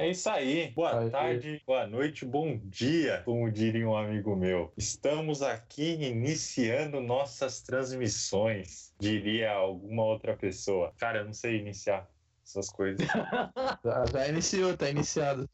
É 0.00 0.08
isso 0.08 0.30
aí. 0.30 0.70
Boa 0.70 0.98
Aí. 0.98 1.10
tarde, 1.10 1.62
boa 1.66 1.86
noite, 1.86 2.24
bom 2.24 2.58
dia, 2.64 3.20
como 3.22 3.50
diria 3.52 3.86
um 3.86 3.94
amigo 3.94 4.34
meu. 4.34 4.72
Estamos 4.74 5.42
aqui 5.42 5.92
iniciando 5.92 7.02
nossas 7.02 7.60
transmissões, 7.60 8.94
diria 8.98 9.52
alguma 9.52 10.02
outra 10.04 10.34
pessoa. 10.34 10.94
Cara, 10.96 11.18
eu 11.18 11.26
não 11.26 11.34
sei 11.34 11.58
iniciar 11.58 12.08
essas 12.42 12.70
coisas. 12.70 13.06
Já, 13.84 14.06
já 14.10 14.28
iniciou, 14.28 14.74
tá 14.74 14.88
iniciado. 14.88 15.46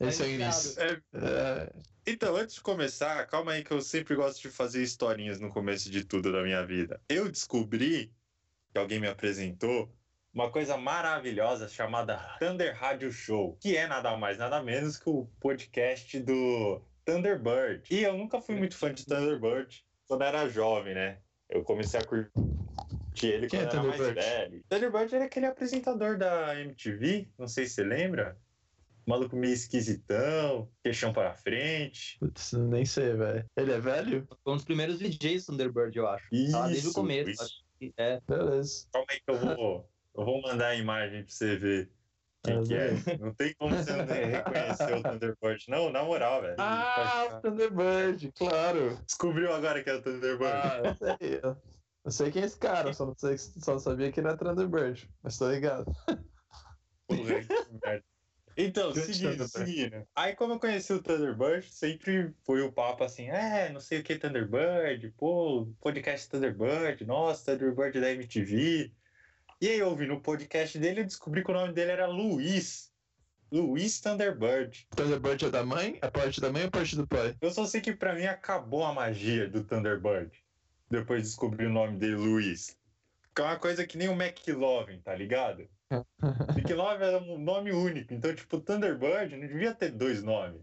Esse 0.00 0.22
é 0.24 0.26
o 0.26 0.30
iniciado. 0.30 0.34
início. 0.34 0.82
É, 0.82 1.00
É, 1.14 1.72
Então, 2.04 2.34
antes 2.34 2.56
de 2.56 2.62
começar, 2.62 3.24
calma 3.28 3.52
aí 3.52 3.62
que 3.62 3.70
eu 3.70 3.80
sempre 3.80 4.16
gosto 4.16 4.42
de 4.42 4.50
fazer 4.50 4.82
historinhas 4.82 5.38
no 5.38 5.48
começo 5.48 5.88
de 5.88 6.04
tudo 6.04 6.32
da 6.32 6.42
minha 6.42 6.66
vida. 6.66 7.00
Eu 7.08 7.30
descobri, 7.30 8.12
que 8.72 8.78
alguém 8.78 8.98
me 8.98 9.06
apresentou, 9.06 9.94
uma 10.36 10.50
coisa 10.50 10.76
maravilhosa 10.76 11.66
chamada 11.66 12.18
Thunder 12.38 12.76
Radio 12.78 13.10
Show, 13.10 13.56
que 13.58 13.74
é 13.74 13.86
nada 13.86 14.14
mais, 14.18 14.36
nada 14.36 14.62
menos 14.62 14.98
que 14.98 15.08
o 15.08 15.26
podcast 15.40 16.20
do 16.20 16.82
Thunderbird. 17.06 17.82
E 17.90 18.02
eu 18.02 18.18
nunca 18.18 18.38
fui 18.42 18.54
muito 18.54 18.76
fã 18.76 18.92
de 18.92 19.06
Thunderbird 19.06 19.82
quando 20.06 20.22
era 20.24 20.46
jovem, 20.46 20.94
né? 20.94 21.20
Eu 21.48 21.64
comecei 21.64 21.98
a 21.98 22.04
curtir 22.04 22.34
ele 23.22 23.46
Quem 23.46 23.60
é 23.60 23.66
quando 23.66 23.88
era 23.88 23.98
mais 23.98 24.14
velho. 24.14 24.62
Thunderbird 24.68 25.14
era 25.14 25.24
aquele 25.24 25.46
apresentador 25.46 26.18
da 26.18 26.60
MTV, 26.60 27.30
não 27.38 27.48
sei 27.48 27.64
se 27.64 27.76
você 27.76 27.84
lembra. 27.84 28.38
Maluco 29.06 29.36
meio 29.36 29.54
esquisitão, 29.54 30.68
queixão 30.84 31.14
para 31.14 31.32
frente. 31.32 32.18
putz, 32.18 32.52
nem 32.52 32.84
sei, 32.84 33.14
velho. 33.14 33.46
Ele 33.56 33.72
é 33.72 33.80
velho? 33.80 34.28
Foi 34.44 34.52
um 34.52 34.56
dos 34.56 34.66
primeiros 34.66 34.98
DJs 34.98 35.46
Thunderbird, 35.46 35.96
eu 35.96 36.06
acho. 36.06 36.26
Isso, 36.30 36.52
Tá 36.52 36.66
desde 36.66 36.88
o 36.88 36.92
começo. 36.92 37.30
isso. 37.30 37.42
acho 37.42 37.64
que 37.78 37.94
é. 37.96 38.20
Beleza. 38.28 38.86
Calma 38.92 39.06
aí 39.08 39.20
que 39.20 39.30
eu 39.30 39.38
vou, 39.38 39.88
eu 40.16 40.24
vou 40.24 40.42
mandar 40.42 40.68
a 40.68 40.74
imagem 40.74 41.22
pra 41.22 41.32
você 41.32 41.56
ver 41.56 41.90
quem 42.42 42.58
Ah, 42.58 42.62
que 42.62 42.74
é. 42.74 43.18
Não 43.18 43.34
tem 43.34 43.54
como 43.54 43.74
você 43.76 43.92
não 43.92 44.04
reconhecer 44.06 44.94
o 44.94 45.02
Thunderbird. 45.02 45.64
Não, 45.68 45.90
na 45.90 46.04
moral, 46.04 46.42
velho. 46.42 46.56
Ah, 46.58 47.28
o 47.32 47.40
Thunderbird, 47.40 48.32
claro. 48.36 48.96
Descobriu 49.04 49.52
agora 49.52 49.82
que 49.82 49.90
é 49.90 49.94
o 49.94 50.02
Thunderbird. 50.02 50.52
Ah, 50.52 50.80
eu 50.84 50.94
sei. 50.94 51.40
Eu, 51.42 51.56
eu 52.04 52.10
sei 52.10 52.30
quem 52.30 52.42
é 52.42 52.46
esse 52.46 52.58
cara, 52.58 52.92
só 52.92 53.06
não, 53.06 53.14
sei, 53.18 53.36
só 53.36 53.72
não 53.72 53.80
sabia 53.80 54.12
que 54.12 54.20
ele 54.20 54.28
é 54.28 54.36
Thunderbird. 54.36 55.10
Mas 55.22 55.38
tô 55.38 55.50
ligado. 55.50 55.84
Porra, 57.06 57.40
que 57.42 57.78
merda. 57.84 58.04
Então, 58.58 58.94
seguindo, 58.94 59.46
seguindo. 59.46 60.06
Aí, 60.14 60.34
como 60.34 60.54
eu 60.54 60.58
conheci 60.58 60.90
o 60.90 61.02
Thunderbird, 61.02 61.70
sempre 61.70 62.32
foi 62.42 62.62
o 62.62 62.72
papo 62.72 63.04
assim, 63.04 63.28
é, 63.28 63.70
não 63.70 63.80
sei 63.80 64.00
o 64.00 64.02
que 64.02 64.16
Thunderbird, 64.18 65.12
pô, 65.18 65.68
podcast 65.78 66.26
Thunderbird, 66.30 67.04
nossa, 67.04 67.52
Thunderbird 67.52 68.00
da 68.00 68.12
MTV. 68.12 68.90
E 69.58 69.68
aí, 69.68 69.78
eu 69.78 69.88
ouvi 69.88 70.06
no 70.06 70.20
podcast 70.20 70.78
dele, 70.78 71.00
eu 71.00 71.04
descobri 71.06 71.42
que 71.42 71.50
o 71.50 71.54
nome 71.54 71.72
dele 71.72 71.90
era 71.90 72.06
Luiz. 72.06 72.92
Luiz 73.50 73.98
Thunderbird. 74.02 74.86
Thunderbird 74.94 75.46
é 75.46 75.50
da 75.50 75.64
mãe? 75.64 75.98
É 76.02 76.10
parte 76.10 76.42
da 76.42 76.52
mãe 76.52 76.64
ou 76.64 76.70
parte 76.70 76.94
do 76.94 77.06
pai? 77.06 77.34
Eu 77.40 77.50
só 77.50 77.64
sei 77.64 77.80
que 77.80 77.94
pra 77.94 78.14
mim 78.14 78.26
acabou 78.26 78.84
a 78.84 78.92
magia 78.92 79.48
do 79.48 79.64
Thunderbird. 79.64 80.30
Depois 80.90 81.22
de 81.22 81.28
descobrir 81.28 81.66
o 81.66 81.72
nome 81.72 81.96
dele, 81.96 82.16
Luiz. 82.16 82.76
Que 83.34 83.40
é 83.40 83.44
uma 83.46 83.58
coisa 83.58 83.86
que 83.86 83.96
nem 83.96 84.10
o 84.10 84.12
McLovin, 84.12 85.00
tá 85.00 85.14
ligado? 85.14 85.66
McLovin 86.54 87.04
é 87.04 87.16
um 87.16 87.38
nome 87.38 87.72
único. 87.72 88.12
Então, 88.12 88.34
tipo, 88.34 88.60
Thunderbird 88.60 89.36
não 89.36 89.46
devia 89.46 89.72
ter 89.72 89.90
dois 89.90 90.22
nomes. 90.22 90.60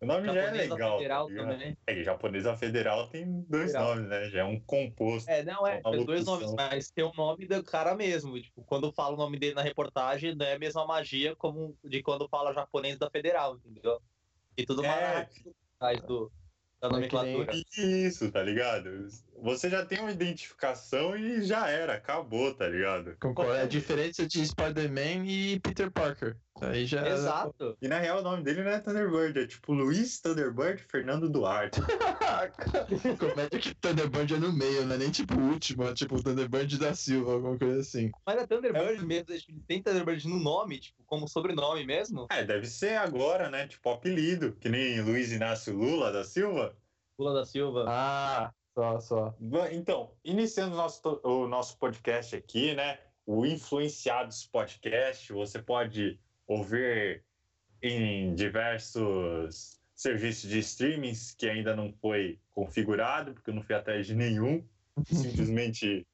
O 0.00 0.06
nome 0.06 0.26
já 0.26 0.32
é 0.32 0.42
Japonesa 0.44 0.74
legal. 0.74 0.96
Federal 0.98 1.24
tá 1.26 1.32
ligado? 1.32 1.50
também. 1.50 1.76
É, 1.86 2.02
japonesa 2.04 2.56
federal 2.56 3.08
tem 3.08 3.44
dois 3.48 3.72
Federal. 3.72 3.94
nomes, 3.96 4.08
né? 4.08 4.30
Já 4.30 4.40
é 4.40 4.44
um 4.44 4.60
composto. 4.60 5.28
É, 5.30 5.42
não, 5.42 5.66
é, 5.66 5.80
Uma 5.84 5.90
tem 5.96 6.04
dois 6.04 6.24
nomes, 6.24 6.52
mas 6.54 6.90
tem 6.90 7.04
o 7.04 7.12
nome 7.14 7.46
do 7.46 7.64
cara 7.64 7.94
mesmo. 7.96 8.40
Tipo, 8.40 8.62
quando 8.64 8.92
fala 8.92 9.14
o 9.14 9.18
nome 9.18 9.38
dele 9.38 9.54
na 9.54 9.62
reportagem, 9.62 10.34
não 10.36 10.46
é 10.46 10.54
a 10.54 10.58
mesma 10.58 10.86
magia 10.86 11.34
como 11.34 11.76
de 11.84 12.02
quando 12.02 12.28
fala 12.28 12.52
japonês 12.54 12.96
da 12.96 13.10
federal, 13.10 13.56
entendeu? 13.56 14.00
E 14.56 14.64
tudo 14.64 14.84
É. 14.84 14.88
mais 14.88 15.28
atrás 15.80 16.00
do, 16.02 16.30
da 16.80 16.86
É 16.86 16.90
que 16.90 16.96
nem- 16.96 17.34
nomenclatura. 17.34 17.52
Isso, 17.76 18.30
tá 18.30 18.42
ligado? 18.42 19.08
Você 19.42 19.68
já 19.68 19.84
tem 19.84 19.98
uma 20.00 20.10
identificação 20.12 21.16
e 21.16 21.42
já 21.42 21.68
era, 21.68 21.94
acabou, 21.94 22.54
tá 22.54 22.68
ligado? 22.68 23.16
Concordo. 23.20 23.52
É 23.54 23.62
a 23.62 23.66
diferença 23.66 24.26
de 24.26 24.44
Spider-Man 24.46 25.26
e 25.26 25.58
Peter 25.60 25.90
Parker. 25.90 26.36
Aí 26.60 26.86
já. 26.86 27.06
Exato. 27.08 27.76
E 27.80 27.88
na 27.88 27.98
real 27.98 28.20
o 28.20 28.22
nome 28.22 28.42
dele 28.42 28.62
não 28.62 28.70
é 28.70 28.80
Thunderbird, 28.80 29.38
é 29.38 29.46
tipo 29.46 29.72
Luiz 29.72 30.20
Thunderbird 30.20 30.82
Fernando 30.82 31.28
Duarte. 31.28 31.80
Comédia 33.18 33.58
que 33.58 33.74
Thunderbird 33.74 34.34
é 34.34 34.38
no 34.38 34.52
meio, 34.52 34.86
não 34.86 34.94
é 34.94 34.98
nem 34.98 35.10
tipo 35.10 35.34
o 35.34 35.50
último, 35.50 35.84
é 35.84 35.94
tipo 35.94 36.16
o 36.16 36.22
Thunderbird 36.22 36.78
da 36.78 36.94
Silva, 36.94 37.32
alguma 37.32 37.58
coisa 37.58 37.80
assim. 37.80 38.10
Mas 38.26 38.40
é 38.40 38.46
Thunderbird 38.46 39.04
mesmo, 39.04 39.38
tipo, 39.38 39.60
tem 39.66 39.82
Thunderbird 39.82 40.28
no 40.28 40.38
nome, 40.38 40.78
tipo, 40.78 41.02
como 41.04 41.28
sobrenome 41.28 41.84
mesmo. 41.84 42.26
É, 42.30 42.44
deve 42.44 42.66
ser 42.66 42.96
agora, 42.96 43.50
né? 43.50 43.66
Tipo 43.66 43.90
apelido, 43.90 44.52
que 44.60 44.68
nem 44.68 45.00
Luiz 45.00 45.32
Inácio 45.32 45.74
Lula 45.74 46.12
da 46.12 46.24
Silva. 46.24 46.76
Lula 47.18 47.34
da 47.34 47.44
Silva. 47.44 47.84
Ah, 47.88 48.52
só, 48.74 49.00
só. 49.00 49.34
Então, 49.72 50.12
iniciando 50.24 50.74
o 50.74 50.76
nosso, 50.76 51.20
o 51.24 51.48
nosso 51.48 51.76
podcast 51.78 52.36
aqui, 52.36 52.74
né? 52.74 52.98
O 53.26 53.44
Influenciados 53.44 54.46
Podcast, 54.46 55.32
você 55.32 55.60
pode 55.60 56.18
ouvir 56.48 57.22
em 57.80 58.34
diversos 58.34 59.78
serviços 59.94 60.48
de 60.48 60.58
streamings 60.60 61.34
que 61.34 61.48
ainda 61.48 61.76
não 61.76 61.92
foi 61.92 62.40
configurado, 62.50 63.34
porque 63.34 63.50
eu 63.50 63.54
não 63.54 63.62
fui 63.62 63.74
atrás 63.74 64.06
de 64.06 64.14
nenhum. 64.14 64.64
Simplesmente 65.06 66.06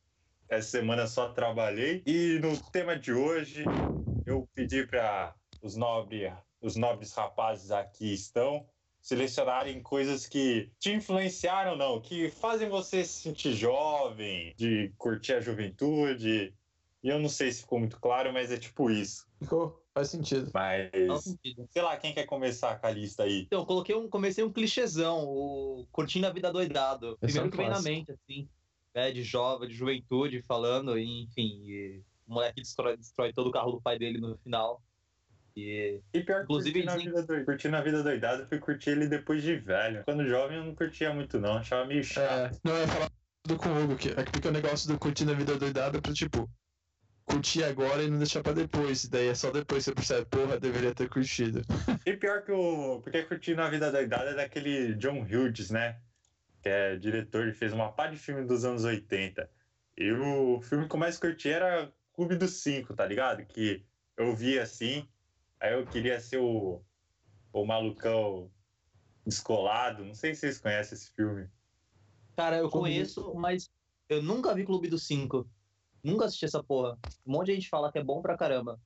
essa 0.49 0.69
semana 0.69 1.07
só 1.07 1.29
trabalhei. 1.31 2.03
E 2.05 2.39
no 2.41 2.57
tema 2.71 2.99
de 2.99 3.13
hoje, 3.13 3.65
eu 4.27 4.49
pedi 4.55 4.87
para 4.87 5.35
os, 5.63 5.77
nobre, 5.77 6.31
os 6.61 6.77
nobres 6.77 7.13
rapazes 7.15 7.71
aqui 7.71 8.13
estão 8.13 8.67
selecionarem 9.01 9.83
coisas 9.83 10.27
que 10.27 10.71
te 10.79 10.91
influenciaram 10.91 11.73
ou 11.73 11.77
não, 11.77 12.01
que 12.01 12.31
fazem 12.31 12.71
você 12.71 13.05
se 13.05 13.21
sentir 13.21 13.53
jovem, 13.53 14.55
de 14.57 14.91
curtir 14.97 15.35
a 15.35 15.41
juventude. 15.41 16.55
E 17.05 17.09
eu 17.11 17.19
não 17.21 17.29
sei 17.29 17.53
se 17.53 17.61
ficou 17.61 17.79
muito 17.79 18.01
claro, 18.01 18.33
mas 18.33 18.51
é 18.51 18.57
tipo 18.57 18.91
isso. 18.91 19.27
Ficou? 19.39 19.85
Faz 19.93 20.09
sentido. 20.09 20.51
Mas, 20.55 20.91
Faz 21.07 21.23
sentido. 21.25 21.69
sei 21.71 21.83
lá, 21.83 21.97
quem 21.99 22.15
quer 22.15 22.25
começar 22.25 22.81
com 22.81 22.87
a 22.87 22.91
lista 22.91 23.25
aí? 23.25 23.43
Então, 23.43 23.61
eu 23.61 23.67
coloquei 23.67 23.95
um, 23.95 24.09
comecei 24.09 24.43
um 24.43 24.51
clichêzão, 24.51 25.23
o 25.23 25.87
Curtindo 25.93 26.27
a 26.27 26.31
Vida 26.31 26.51
Doidado. 26.51 27.19
Esse 27.23 27.39
é 27.39 27.43
Primeiro 27.43 27.47
um 27.49 27.51
que 27.51 27.57
vem 27.59 27.69
na 27.69 27.83
mente, 27.83 28.11
assim, 28.11 28.49
né, 28.95 29.13
de 29.13 29.23
jovem, 29.23 29.69
de 29.69 29.75
juventude, 29.75 30.43
falando, 30.49 30.99
e, 30.99 31.25
enfim, 31.25 31.61
e 31.67 32.03
o 32.27 32.33
moleque 32.33 32.63
destrói, 32.63 32.97
destrói 32.97 33.35
todo 33.35 33.49
o 33.49 33.53
carro 33.53 33.73
do 33.73 33.83
pai 33.83 33.99
dele 33.99 34.19
no 34.19 34.39
final. 34.39 34.83
E 35.57 36.01
E 36.13 36.23
pior 36.23 36.39
que 36.39 36.45
Inclusive, 36.45 36.83
curtindo, 36.83 36.91
a 36.91 36.97
dizem- 36.97 37.13
vida 37.13 37.23
doidada, 37.27 37.45
curtindo 37.45 37.77
a 37.77 37.81
vida 37.83 38.03
doidada, 38.03 38.43
eu 38.45 38.49
fui 38.49 38.59
curtir 38.59 38.91
ele 38.91 39.07
depois 39.09 39.43
de 39.43 39.57
velho. 39.57 40.03
Quando 40.05 40.27
jovem 40.27 40.57
eu 40.57 40.65
não 40.65 40.75
curtia 40.75 41.13
muito 41.13 41.39
não, 41.39 41.59
achava 41.59 41.85
meio 41.85 42.03
chato. 42.03 42.55
É, 42.55 42.59
não, 42.65 42.73
eu 42.75 42.81
ia 42.81 42.89
falar 42.89 43.11
do 43.47 43.57
com 43.59 43.69
o 43.69 43.85
Hugo, 43.85 43.97
que 43.97 44.09
é 44.09 44.25
que 44.25 44.33
fica 44.33 44.49
o 44.49 44.53
negócio 44.53 44.89
do 44.91 44.99
curtindo 44.99 45.31
a 45.33 45.35
vida 45.35 45.55
doidada 45.57 46.01
pra, 46.01 46.13
tipo, 46.15 46.49
curtir 47.27 47.65
agora 47.65 48.03
e 48.03 48.11
não 48.11 48.19
deixar 48.19 48.43
pra 48.43 48.53
depois. 48.53 49.05
E 49.05 49.11
daí 49.11 49.29
é 49.29 49.35
só 49.35 49.51
depois 49.51 49.85
que 49.85 49.91
você 49.91 49.95
percebe, 49.95 50.27
porra, 50.27 50.59
deveria 50.59 50.95
ter 50.95 51.09
curtido. 51.09 51.63
E 52.07 52.17
pior 52.17 52.43
que 52.43 52.53
o. 52.53 53.01
Porque 53.01 53.23
curtindo 53.23 53.63
a 53.63 53.71
vida 53.71 53.91
doidada 53.91 54.31
é 54.31 54.35
daquele 54.35 54.95
John 54.95 55.23
Hughes, 55.23 55.71
né? 55.71 55.99
Que 56.63 56.69
é 56.69 56.97
diretor, 56.97 57.43
ele 57.43 57.53
fez 57.53 57.73
uma 57.73 57.93
pá 57.93 58.07
de 58.07 58.17
filme 58.17 58.45
dos 58.47 58.65
anos 58.65 58.85
80. 58.85 59.51
E 59.97 60.13
o 60.13 60.61
filme 60.61 60.89
que 60.89 60.95
eu 60.95 60.99
mais 60.99 61.19
curti 61.19 61.49
era 61.49 61.93
Clube 62.13 62.37
dos 62.37 62.63
Cinco, 62.63 62.95
tá 62.95 63.07
ligado? 63.07 63.45
Que 63.45 63.85
eu 64.17 64.35
vi 64.35 64.59
assim, 64.59 65.09
aí 65.61 65.73
eu 65.73 65.87
queria 65.87 66.21
ser 66.21 66.39
o, 66.39 66.83
o 67.53 67.65
malucão 67.65 68.51
descolado. 69.27 70.05
Não 70.05 70.15
sei 70.15 70.35
se 70.35 70.41
vocês 70.41 70.59
conhecem 70.59 70.97
esse 70.97 71.11
filme. 71.13 71.49
Cara, 72.37 72.57
eu 72.57 72.69
conheço, 72.69 73.33
mas 73.35 73.71
eu 74.09 74.23
nunca 74.23 74.55
vi 74.55 74.65
Clube 74.65 74.89
dos 74.89 75.07
Cinco. 75.07 75.49
Nunca 76.05 76.27
assisti 76.27 76.45
essa 76.45 76.63
porra. 76.63 76.99
Um 77.27 77.33
monte 77.33 77.47
de 77.47 77.55
gente 77.55 77.69
fala 77.69 77.91
que 77.91 77.99
é 77.99 78.05
bom 78.05 78.21
pra 78.21 78.37
caramba. 78.37 78.79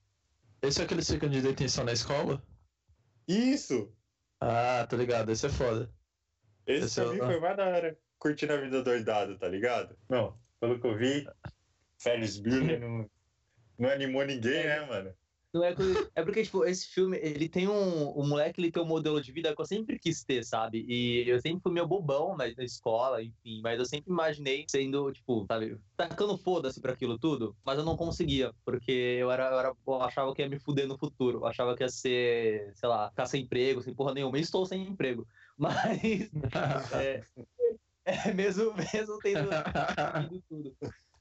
Esse 0.62 0.80
é 0.80 0.84
aquele 0.84 1.02
que 1.02 1.12
ficam 1.12 1.28
de 1.28 1.42
detenção 1.42 1.84
na 1.84 1.92
escola? 1.92 2.42
Isso! 3.26 3.92
Ah, 4.40 4.86
tô 4.88 4.96
ligado, 4.96 5.30
esse 5.30 5.44
é 5.46 5.48
foda. 5.48 5.92
Esse 6.66 6.86
Esse 6.86 7.00
pra 7.02 7.10
mim 7.12 7.18
é- 7.20 7.26
foi 7.26 7.40
mais 7.40 7.56
da 7.56 7.66
hora. 7.66 7.98
Curtindo 8.18 8.52
a 8.52 8.56
vida 8.56 8.82
doidada, 8.82 9.36
tá 9.38 9.48
ligado? 9.48 9.96
Não, 10.08 10.38
pelo 10.60 10.80
que 10.80 10.86
eu 10.86 10.96
vi, 10.96 11.26
Ferris 12.00 12.38
Bueller 12.38 12.80
não, 12.80 13.08
não 13.78 13.90
animou 13.90 14.24
ninguém, 14.24 14.64
né, 14.64 14.86
mano? 14.86 15.14
Não 15.52 15.64
é, 15.64 15.74
coisa- 15.74 16.10
é 16.14 16.22
porque, 16.22 16.42
tipo, 16.42 16.62
esse 16.64 16.88
filme, 16.88 17.16
ele 17.16 17.48
tem 17.48 17.66
um. 17.66 18.10
O 18.10 18.26
moleque 18.26 18.60
ele 18.60 18.70
tem 18.70 18.82
um 18.82 18.86
modelo 18.86 19.18
de 19.20 19.32
vida 19.32 19.54
que 19.54 19.60
eu 19.60 19.64
sempre 19.64 19.98
quis 19.98 20.22
ter, 20.22 20.44
sabe? 20.44 20.84
E 20.86 21.26
eu 21.28 21.40
sempre 21.40 21.62
fui 21.62 21.72
meio 21.72 21.86
bobão 21.86 22.36
na, 22.36 22.44
na 22.54 22.64
escola, 22.64 23.22
enfim. 23.22 23.60
Mas 23.62 23.78
eu 23.78 23.86
sempre 23.86 24.10
imaginei 24.12 24.66
sendo, 24.70 25.10
tipo, 25.10 25.46
sabe, 25.48 25.78
tacando 25.96 26.36
foda-se 26.36 26.80
pra 26.82 26.92
aquilo 26.92 27.18
tudo. 27.18 27.56
Mas 27.64 27.78
eu 27.78 27.84
não 27.84 27.96
conseguia, 27.96 28.52
porque 28.62 28.92
eu 28.92 29.30
era, 29.30 29.50
eu 29.50 29.58
era. 29.58 29.72
Eu 29.86 30.02
achava 30.02 30.34
que 30.34 30.42
ia 30.42 30.48
me 30.50 30.58
fuder 30.60 30.86
no 30.86 30.98
futuro. 30.98 31.38
Eu 31.38 31.46
achava 31.46 31.74
que 31.74 31.82
ia 31.82 31.88
ser, 31.88 32.70
sei 32.74 32.88
lá, 32.88 33.08
ficar 33.08 33.24
sem 33.26 33.42
emprego, 33.44 33.80
sem 33.82 33.94
porra 33.94 34.12
nenhuma. 34.12 34.36
E 34.36 34.42
estou 34.42 34.66
sem 34.66 34.82
emprego. 34.82 35.26
Mas. 35.56 36.30
É, 36.94 38.28
é 38.28 38.32
mesmo, 38.32 38.72
mesmo 38.74 39.18
tendo 39.18 39.48
tudo. 40.48 40.76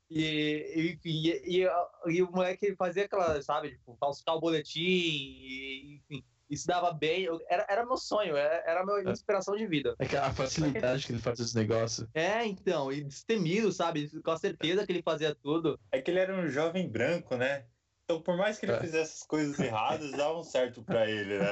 E, 0.10 0.94
enfim, 0.94 1.22
e, 1.26 1.64
e, 1.64 1.68
e 2.08 2.22
o 2.22 2.32
moleque 2.32 2.76
fazia 2.76 3.06
aquela, 3.06 3.42
sabe, 3.42 3.72
tipo, 3.72 3.96
falsificar 4.00 4.36
o 4.36 4.40
boletim, 4.40 4.80
e, 4.80 6.02
enfim. 6.10 6.24
se 6.56 6.66
dava 6.66 6.94
bem. 6.94 7.24
Eu, 7.24 7.40
era, 7.50 7.66
era 7.70 7.86
meu 7.86 7.98
sonho, 7.98 8.36
era, 8.38 8.64
era 8.66 8.82
a 8.82 8.86
minha 8.86 9.10
É. 9.10 9.12
inspiração 9.12 9.56
de 9.56 9.68
vida. 9.68 9.96
É 10.00 10.06
que 10.06 10.16
a 10.16 10.32
facilidade 10.32 11.06
que 11.06 11.12
ele 11.12 11.20
faz 11.20 11.40
esse 11.40 11.56
negócio. 11.56 12.08
É, 12.14 12.46
então, 12.46 12.92
e 12.92 13.04
destemido, 13.04 13.72
sabe? 13.72 14.10
Com 14.22 14.32
a 14.32 14.38
certeza 14.38 14.86
que 14.86 14.94
ele 14.94 15.04
fazia 15.04 15.36
tudo. 15.36 15.78
É 15.92 16.02
que 16.02 16.10
ele 16.10 16.20
era 16.20 16.34
um 16.34 16.48
jovem 16.48 16.88
branco, 16.90 17.36
né? 17.36 17.66
Então, 18.06 18.22
por 18.22 18.38
mais 18.38 18.58
que 18.58 18.66
ele 18.66 18.74
É. 18.74 18.80
fizesse 18.80 19.22
as 19.22 19.28
coisas 19.28 19.60
erradas, 19.60 20.12
davam 20.12 20.42
certo 20.42 20.82
pra 20.82 21.10
ele, 21.10 21.38
né? 21.38 21.52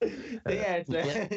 Tem 0.46 0.58
essa, 0.60 0.92
né? 0.92 1.28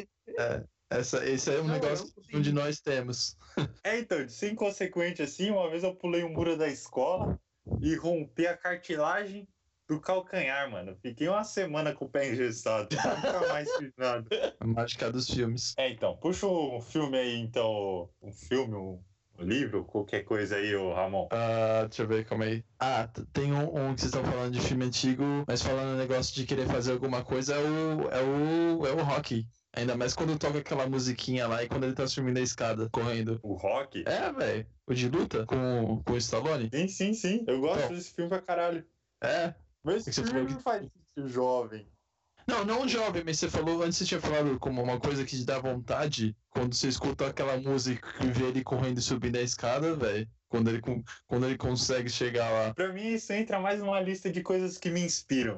Essa, 0.92 1.26
esse 1.26 1.50
é 1.50 1.60
um 1.60 1.64
Não, 1.64 1.74
negócio 1.74 2.12
que 2.28 2.36
um 2.36 2.40
de 2.40 2.52
nós 2.52 2.80
temos. 2.80 3.36
É, 3.84 3.98
então, 3.98 4.24
de 4.24 4.32
ser 4.32 4.50
inconsequente 4.50 5.20
assim, 5.20 5.50
uma 5.50 5.68
vez 5.68 5.82
eu 5.82 5.94
pulei 5.94 6.24
um 6.24 6.32
muro 6.32 6.56
da 6.56 6.68
escola 6.68 7.38
e 7.82 7.94
rompi 7.94 8.46
a 8.46 8.56
cartilagem 8.56 9.46
do 9.86 10.00
calcanhar, 10.00 10.70
mano. 10.70 10.96
Fiquei 11.02 11.28
uma 11.28 11.44
semana 11.44 11.92
com 11.92 12.06
o 12.06 12.08
pé 12.08 12.32
engessado. 12.32 12.88
Nunca 12.96 13.48
mais 13.48 13.70
fiz 13.76 13.92
nada. 13.98 14.56
A 14.58 14.66
mágica 14.66 15.12
dos 15.12 15.28
filmes. 15.28 15.74
É, 15.76 15.90
então, 15.90 16.16
puxa 16.16 16.46
um 16.46 16.80
filme 16.80 17.18
aí, 17.18 17.36
então. 17.36 18.08
Um 18.22 18.32
filme, 18.32 18.74
um, 18.74 18.98
livro, 19.38 19.84
qualquer 19.84 20.24
coisa 20.24 20.56
aí, 20.56 20.74
ô 20.74 20.94
Ramon. 20.94 21.28
Ah, 21.30 21.84
deixa 21.86 22.02
eu 22.02 22.08
ver, 22.08 22.24
calma 22.24 22.44
aí. 22.44 22.64
Ah, 22.78 23.08
tem 23.32 23.52
um, 23.52 23.64
um 23.64 23.94
que 23.94 24.00
vocês 24.00 24.14
estão 24.14 24.24
falando 24.24 24.52
de 24.52 24.60
filme 24.60 24.84
antigo, 24.84 25.24
mas 25.46 25.62
falando 25.62 25.98
negócio 25.98 26.34
de 26.34 26.46
querer 26.46 26.66
fazer 26.66 26.92
alguma 26.92 27.22
coisa, 27.22 27.54
é 27.54 27.58
o, 27.58 28.10
é 28.10 28.22
o, 28.22 28.86
é 28.86 28.92
o 28.92 29.04
rock. 29.04 29.46
Ainda 29.74 29.96
mais 29.96 30.14
quando 30.14 30.38
toca 30.38 30.58
aquela 30.58 30.86
musiquinha 30.86 31.46
lá 31.46 31.62
e 31.62 31.68
quando 31.68 31.84
ele 31.84 31.94
tá 31.94 32.06
subindo 32.06 32.36
a 32.36 32.42
escada, 32.42 32.88
correndo. 32.90 33.40
O 33.42 33.54
Rock? 33.54 34.04
É, 34.06 34.30
velho. 34.32 34.66
O 34.86 34.92
de 34.94 35.08
luta 35.08 35.46
com, 35.46 36.02
com 36.04 36.12
o 36.12 36.16
Stallone. 36.18 36.68
Sim, 36.74 36.88
sim, 36.88 37.14
sim. 37.14 37.44
Eu 37.48 37.60
gosto 37.60 37.88
Bom. 37.88 37.94
desse 37.94 38.12
filme 38.14 38.28
pra 38.28 38.42
caralho. 38.42 38.84
É. 39.22 39.54
Mas 39.82 40.04
que 40.04 40.10
esse 40.10 40.22
você 40.22 40.30
filme 40.30 40.54
que- 40.54 40.62
faz 40.62 40.82
sentido 40.82 41.28
jovem. 41.28 41.86
Não, 42.46 42.64
não 42.64 42.88
jovem, 42.88 43.22
mas 43.24 43.38
você 43.38 43.48
falou, 43.48 43.82
antes 43.84 43.96
você 43.98 44.04
tinha 44.04 44.20
falado 44.20 44.58
como 44.58 44.82
uma 44.82 44.98
coisa 44.98 45.24
que 45.24 45.36
te 45.38 45.44
dá 45.44 45.60
vontade, 45.60 46.36
quando 46.50 46.74
você 46.74 46.88
escuta 46.88 47.28
aquela 47.28 47.56
música 47.56 48.08
e 48.24 48.26
vê 48.32 48.46
ele 48.46 48.64
correndo 48.64 48.98
e 48.98 49.02
subindo 49.02 49.36
a 49.36 49.42
escada, 49.42 49.94
velho. 49.94 50.28
Quando 50.48 50.68
ele, 50.68 50.82
quando 51.26 51.46
ele 51.46 51.56
consegue 51.56 52.10
chegar 52.10 52.50
lá. 52.50 52.74
Pra 52.74 52.92
mim, 52.92 53.12
isso 53.14 53.32
entra 53.32 53.58
mais 53.60 53.78
numa 53.80 54.00
lista 54.00 54.28
de 54.30 54.42
coisas 54.42 54.76
que 54.76 54.90
me 54.90 55.00
inspiram. 55.00 55.56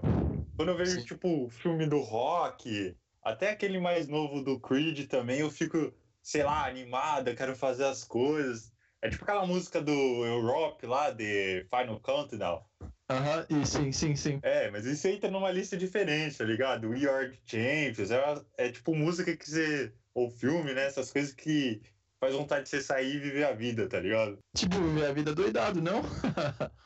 Quando 0.56 0.68
eu 0.68 0.76
vejo, 0.76 1.00
Sim. 1.00 1.04
tipo, 1.06 1.48
filme 1.48 1.86
do 1.86 1.98
rock, 2.00 2.94
até 3.24 3.50
aquele 3.50 3.80
mais 3.80 4.06
novo 4.06 4.42
do 4.42 4.60
Creed 4.60 5.08
também, 5.08 5.40
eu 5.40 5.50
fico, 5.50 5.92
sei 6.22 6.42
lá, 6.42 6.66
animado, 6.66 7.28
eu 7.28 7.36
quero 7.36 7.56
fazer 7.56 7.84
as 7.84 8.04
coisas. 8.04 8.72
É 9.00 9.08
tipo 9.08 9.24
aquela 9.24 9.46
música 9.46 9.80
do 9.80 9.92
Europe 9.92 10.86
lá, 10.86 11.10
de 11.10 11.66
Final 11.70 12.00
Countdown. 12.00 12.64
Aham, 13.10 13.46
e 13.50 13.66
sim, 13.66 13.92
sim, 13.92 14.16
sim. 14.16 14.40
É, 14.42 14.70
mas 14.70 14.86
isso 14.86 15.06
entra 15.08 15.30
numa 15.30 15.50
lista 15.50 15.76
diferente, 15.76 16.38
tá 16.38 16.44
ligado? 16.44 16.88
We 16.88 17.06
Are 17.06 17.38
Champions. 17.44 18.10
É, 18.10 18.20
é 18.56 18.70
tipo 18.70 18.94
música 18.94 19.36
que 19.36 19.48
você. 19.48 19.92
Ou 20.14 20.30
filme, 20.30 20.72
né? 20.72 20.86
Essas 20.86 21.10
coisas 21.10 21.34
que 21.34 21.82
faz 22.24 22.34
vontade 22.34 22.64
de 22.64 22.70
você 22.70 22.80
sair 22.80 23.16
e 23.16 23.20
viver 23.20 23.44
a 23.44 23.52
vida, 23.52 23.88
tá 23.88 24.00
ligado? 24.00 24.38
Tipo, 24.56 24.76
viver 24.78 25.06
a 25.06 25.12
vida 25.12 25.34
doidado, 25.34 25.80
não? 25.80 26.02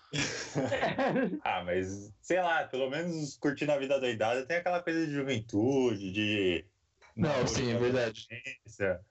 Ah, 1.45 1.63
mas 1.67 2.11
sei 2.23 2.41
lá, 2.41 2.65
pelo 2.65 2.89
menos 2.89 3.37
curtindo 3.37 3.73
a 3.73 3.79
vida 3.79 4.01
doidada 4.01 4.47
tem 4.47 4.57
aquela 4.57 4.83
coisa 4.83 5.07
de 5.07 5.13
juventude, 5.13 6.11
de. 6.11 6.65
Não, 7.15 7.29
namoro 7.29 7.49
sim, 7.49 7.71
é 7.71 7.75
de 7.75 7.79
verdade. 7.79 8.27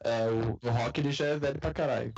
É, 0.04 0.26
o, 0.28 0.58
o 0.68 0.72
rock 0.72 1.00
ele 1.00 1.12
já 1.12 1.28
é 1.28 1.38
velho 1.38 1.60
pra 1.60 1.72
caralho. 1.72 2.12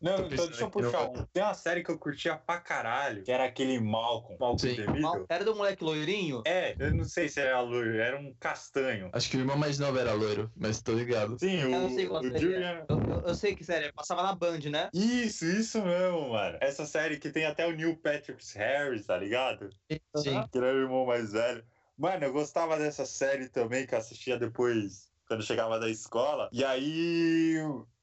Não, 0.00 0.26
então 0.26 0.46
deixa 0.46 0.62
eu 0.62 0.70
puxar 0.70 1.10
um. 1.10 1.12
Tem 1.32 1.42
uma 1.42 1.52
série 1.54 1.82
que 1.84 1.90
eu 1.90 1.98
curtia 1.98 2.34
pra 2.36 2.58
caralho, 2.58 3.22
que 3.22 3.30
era 3.30 3.44
aquele 3.44 3.78
Malcolm. 3.78 4.36
Malcolm. 4.40 5.00
Mal- 5.00 5.26
Era 5.28 5.44
do 5.44 5.54
moleque 5.54 5.84
loirinho? 5.84 6.42
É, 6.46 6.74
eu 6.78 6.94
não 6.94 7.04
sei 7.04 7.28
se 7.28 7.38
era 7.40 7.60
loiro, 7.60 7.98
era 7.98 8.18
um 8.18 8.32
castanho. 8.34 9.10
Acho 9.12 9.28
que 9.30 9.36
o 9.36 9.40
irmão 9.40 9.58
mais 9.58 9.78
novo 9.78 9.98
era 9.98 10.12
loiro, 10.14 10.50
mas 10.56 10.80
tô 10.80 10.92
ligado. 10.92 11.38
Sim, 11.38 11.64
o, 11.64 11.70
Eu 11.74 11.80
não 11.82 11.90
sei 11.90 12.06
qual 12.06 12.20
o 12.22 12.24
série 12.24 12.38
Julian. 12.38 12.86
Eu, 12.88 12.98
eu- 12.98 13.20
eu 13.26 13.34
sei 13.34 13.54
que 13.54 13.62
série, 13.64 13.92
passava 13.92 14.22
na 14.22 14.34
Band, 14.34 14.60
né? 14.70 14.88
Isso, 14.94 15.44
isso 15.44 15.82
mesmo, 15.84 16.30
mano. 16.30 16.56
Essa 16.60 16.86
série 16.86 17.18
que 17.18 17.30
tem 17.30 17.44
até 17.44 17.66
o 17.66 17.72
Neil 17.76 17.96
Patrick 17.98 18.42
Harris, 18.56 19.04
tá 19.06 19.18
ligado? 19.18 19.68
Sim. 20.16 20.42
Que 20.50 20.58
era 20.58 20.72
o 20.74 20.80
irmão 20.80 21.04
mais 21.04 21.32
velho. 21.32 21.64
Mano, 21.98 22.24
eu 22.24 22.32
gostava 22.32 22.78
dessa 22.78 23.04
série 23.04 23.50
também, 23.50 23.86
que 23.86 23.94
eu 23.94 23.98
assistia 23.98 24.38
depois, 24.38 25.10
quando 25.28 25.40
eu 25.40 25.46
chegava 25.46 25.78
da 25.78 25.90
escola. 25.90 26.48
E 26.50 26.64
aí 26.64 27.56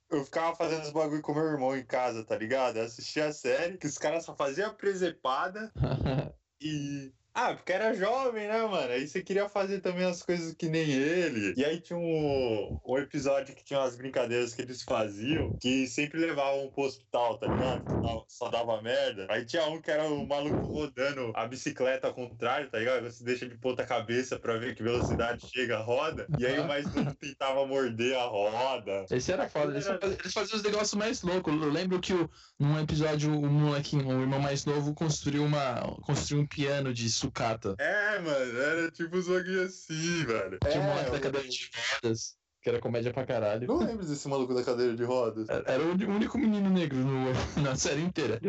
eu- 0.09 0.23
ficava 0.25 0.55
fazendo 0.55 0.83
os 0.83 0.91
bagulho 0.91 1.21
com 1.21 1.33
meu 1.33 1.45
irmão 1.45 1.75
em 1.77 1.85
casa, 1.85 2.23
tá 2.25 2.37
ligado? 2.37 2.77
Eu 2.77 2.85
assistia 2.85 3.27
a 3.27 3.33
série, 3.33 3.77
que 3.77 3.87
os 3.87 3.97
caras 3.97 4.25
só 4.25 4.35
faziam 4.35 4.73
presepada 4.75 5.71
e. 6.61 7.13
Ah, 7.39 7.53
porque 7.53 7.71
era 7.71 7.93
jovem, 7.93 8.47
né, 8.47 8.63
mano? 8.63 8.91
Aí 8.91 9.07
você 9.07 9.21
queria 9.21 9.47
fazer 9.47 9.79
também 9.79 10.03
as 10.05 10.23
coisas 10.23 10.55
que 10.55 10.67
nem 10.67 10.89
ele. 10.89 11.53
E 11.55 11.63
aí 11.63 11.79
tinha 11.79 11.97
um, 11.99 12.79
um 12.83 12.97
episódio 12.97 13.55
que 13.55 13.63
tinha 13.63 13.79
umas 13.79 13.95
brincadeiras 13.95 14.55
que 14.55 14.61
eles 14.63 14.81
faziam, 14.81 15.55
que 15.59 15.85
sempre 15.85 16.19
levavam 16.19 16.71
pro 16.71 16.81
hospital, 16.85 17.37
tá 17.37 17.45
ligado? 17.47 17.85
Só 18.27 18.49
dava 18.49 18.81
merda. 18.81 19.27
Aí 19.29 19.45
tinha 19.45 19.67
um 19.67 19.79
que 19.79 19.91
era 19.91 20.03
o 20.05 20.25
maluco 20.27 20.65
rodando 20.65 21.31
a 21.35 21.45
bicicleta 21.47 22.07
ao 22.07 22.13
contrário, 22.15 22.71
tá 22.71 22.79
ligado? 22.79 23.03
Você 23.03 23.23
deixa 23.23 23.47
de 23.47 23.55
ponta 23.59 23.85
cabeça 23.85 24.39
pra 24.39 24.57
ver 24.57 24.73
que 24.75 24.81
velocidade 24.81 25.47
chega 25.47 25.77
a 25.77 25.81
roda. 25.83 26.25
E 26.39 26.45
aí 26.45 26.57
o 26.59 26.67
mais 26.67 26.91
novo 26.91 27.13
tentava 27.21 27.67
morder 27.67 28.17
a 28.17 28.25
roda. 28.25 29.05
Esse 29.11 29.31
era 29.31 29.47
foda, 29.47 29.73
eles, 29.73 29.85
faziam- 29.85 30.11
eles 30.19 30.33
faziam 30.33 30.57
os 30.57 30.63
negócios 30.63 30.93
mais 30.95 31.21
loucos. 31.21 31.53
Eu 31.53 31.69
lembro 31.69 31.99
que 32.01 32.13
o- 32.13 32.27
num 32.59 32.79
episódio 32.79 33.31
o 33.39 33.47
molequinho, 33.47 34.07
o 34.07 34.21
irmão 34.21 34.39
mais 34.39 34.65
novo, 34.65 34.95
construiu 34.95 35.43
uma. 35.43 35.81
construiu 36.01 36.41
um 36.41 36.47
piano 36.47 36.91
de 36.91 37.05
sucata. 37.27 37.75
É, 37.77 38.19
mano, 38.19 38.59
era 38.61 38.91
tipo 38.91 39.17
uns 39.17 39.27
bagulho 39.27 39.63
assim, 39.63 40.25
velho. 40.25 40.59
Tinha 40.59 40.81
um 40.81 40.85
É, 40.85 40.87
moleque 40.87 41.11
da 41.11 41.19
cadeira 41.19 41.47
de 41.47 41.69
rodas, 42.01 42.37
que 42.61 42.69
era 42.69 42.79
comédia 42.79 43.13
pra 43.13 43.25
caralho. 43.25 43.67
Não 43.67 43.79
lembro 43.79 44.05
desse 44.05 44.27
maluco 44.27 44.53
da 44.53 44.63
cadeira 44.63 44.95
de 44.95 45.03
rodas. 45.03 45.47
Era 45.49 45.71
era 45.73 45.83
o 45.83 45.91
único 45.91 46.37
menino 46.37 46.69
negro 46.69 46.97
no- 46.99 47.31
na 47.61 47.75
série 47.75 48.01
inteira. 48.01 48.39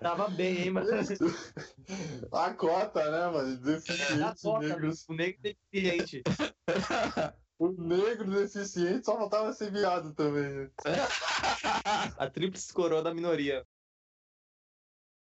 Tava 0.00 0.28
bem, 0.30 0.62
hein, 0.62 0.70
mano? 0.70 0.86
A 2.32 2.54
cota, 2.54 3.10
né, 3.10 3.26
mano? 3.30 3.48
Na 3.50 3.56
Deficientes 3.56 4.42
cota, 4.42 4.66
negros. 4.68 5.04
o 5.08 5.12
negro 5.14 5.40
deficiente. 5.42 6.22
O 7.58 7.68
negro 7.70 8.30
deficiente 8.30 9.04
só 9.04 9.16
faltava 9.16 9.52
ser 9.52 9.70
viado 9.70 10.14
também. 10.14 10.42
né? 10.50 10.70
A 12.16 12.28
tríplice 12.30 12.72
coroa 12.72 13.02
da 13.02 13.12
minoria. 13.14 13.64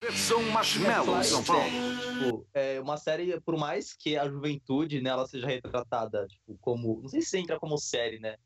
Versão 0.01 0.44
Marshmallow 0.51 1.24
São 1.24 1.44
Paulo. 1.44 1.63
Tipo, 1.66 2.48
é 2.54 2.80
uma 2.80 2.98
série, 2.98 3.39
por 3.42 3.58
mais 3.58 3.94
que 3.94 4.16
a 4.16 4.30
juventude 4.30 5.01
nela 5.01 5.27
seja 5.27 5.48
retratada, 5.48 6.27
tipo, 6.27 6.58
como. 6.62 7.01
Não 7.01 7.10
sei 7.10 7.22
se 7.22 7.38
entra 7.38 7.60
como 7.60 7.77
série, 7.77 8.20
né? 8.20 8.38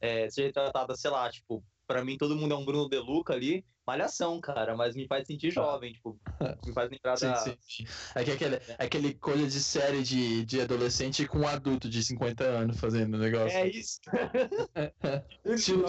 É, 0.00 0.30
seja 0.30 0.46
retratada, 0.46 0.94
sei 0.96 1.10
lá, 1.10 1.28
tipo, 1.30 1.62
pra 1.86 2.04
mim 2.04 2.16
todo 2.16 2.36
mundo 2.36 2.54
é 2.54 2.56
um 2.56 2.64
Bruno 2.64 2.88
De 2.88 2.98
Luca 2.98 3.32
ali. 3.32 3.64
Malhação, 3.86 4.40
cara, 4.40 4.76
mas 4.76 4.94
me 4.94 5.06
faz 5.06 5.26
sentir 5.26 5.50
jovem, 5.50 5.92
tipo, 5.92 6.20
me 6.64 6.72
faz 6.72 6.90
lembrar 6.90 7.16
Sim, 7.18 7.26
da. 7.26 7.44
sim, 7.44 7.56
sim. 7.60 7.84
É 8.14 8.24
que 8.24 8.30
aquele, 8.30 8.56
é 8.56 8.76
aquele 8.78 9.14
coisa 9.14 9.46
de 9.46 9.60
série 9.62 10.02
de, 10.02 10.44
de 10.44 10.60
adolescente 10.60 11.26
com 11.26 11.40
um 11.40 11.48
adulto 11.48 11.88
de 11.88 12.02
50 12.02 12.44
anos 12.44 12.78
fazendo 12.78 13.14
o 13.14 13.18
negócio. 13.18 13.58
É 13.58 13.68
isso. 13.68 13.98
Tipo, 15.56 15.82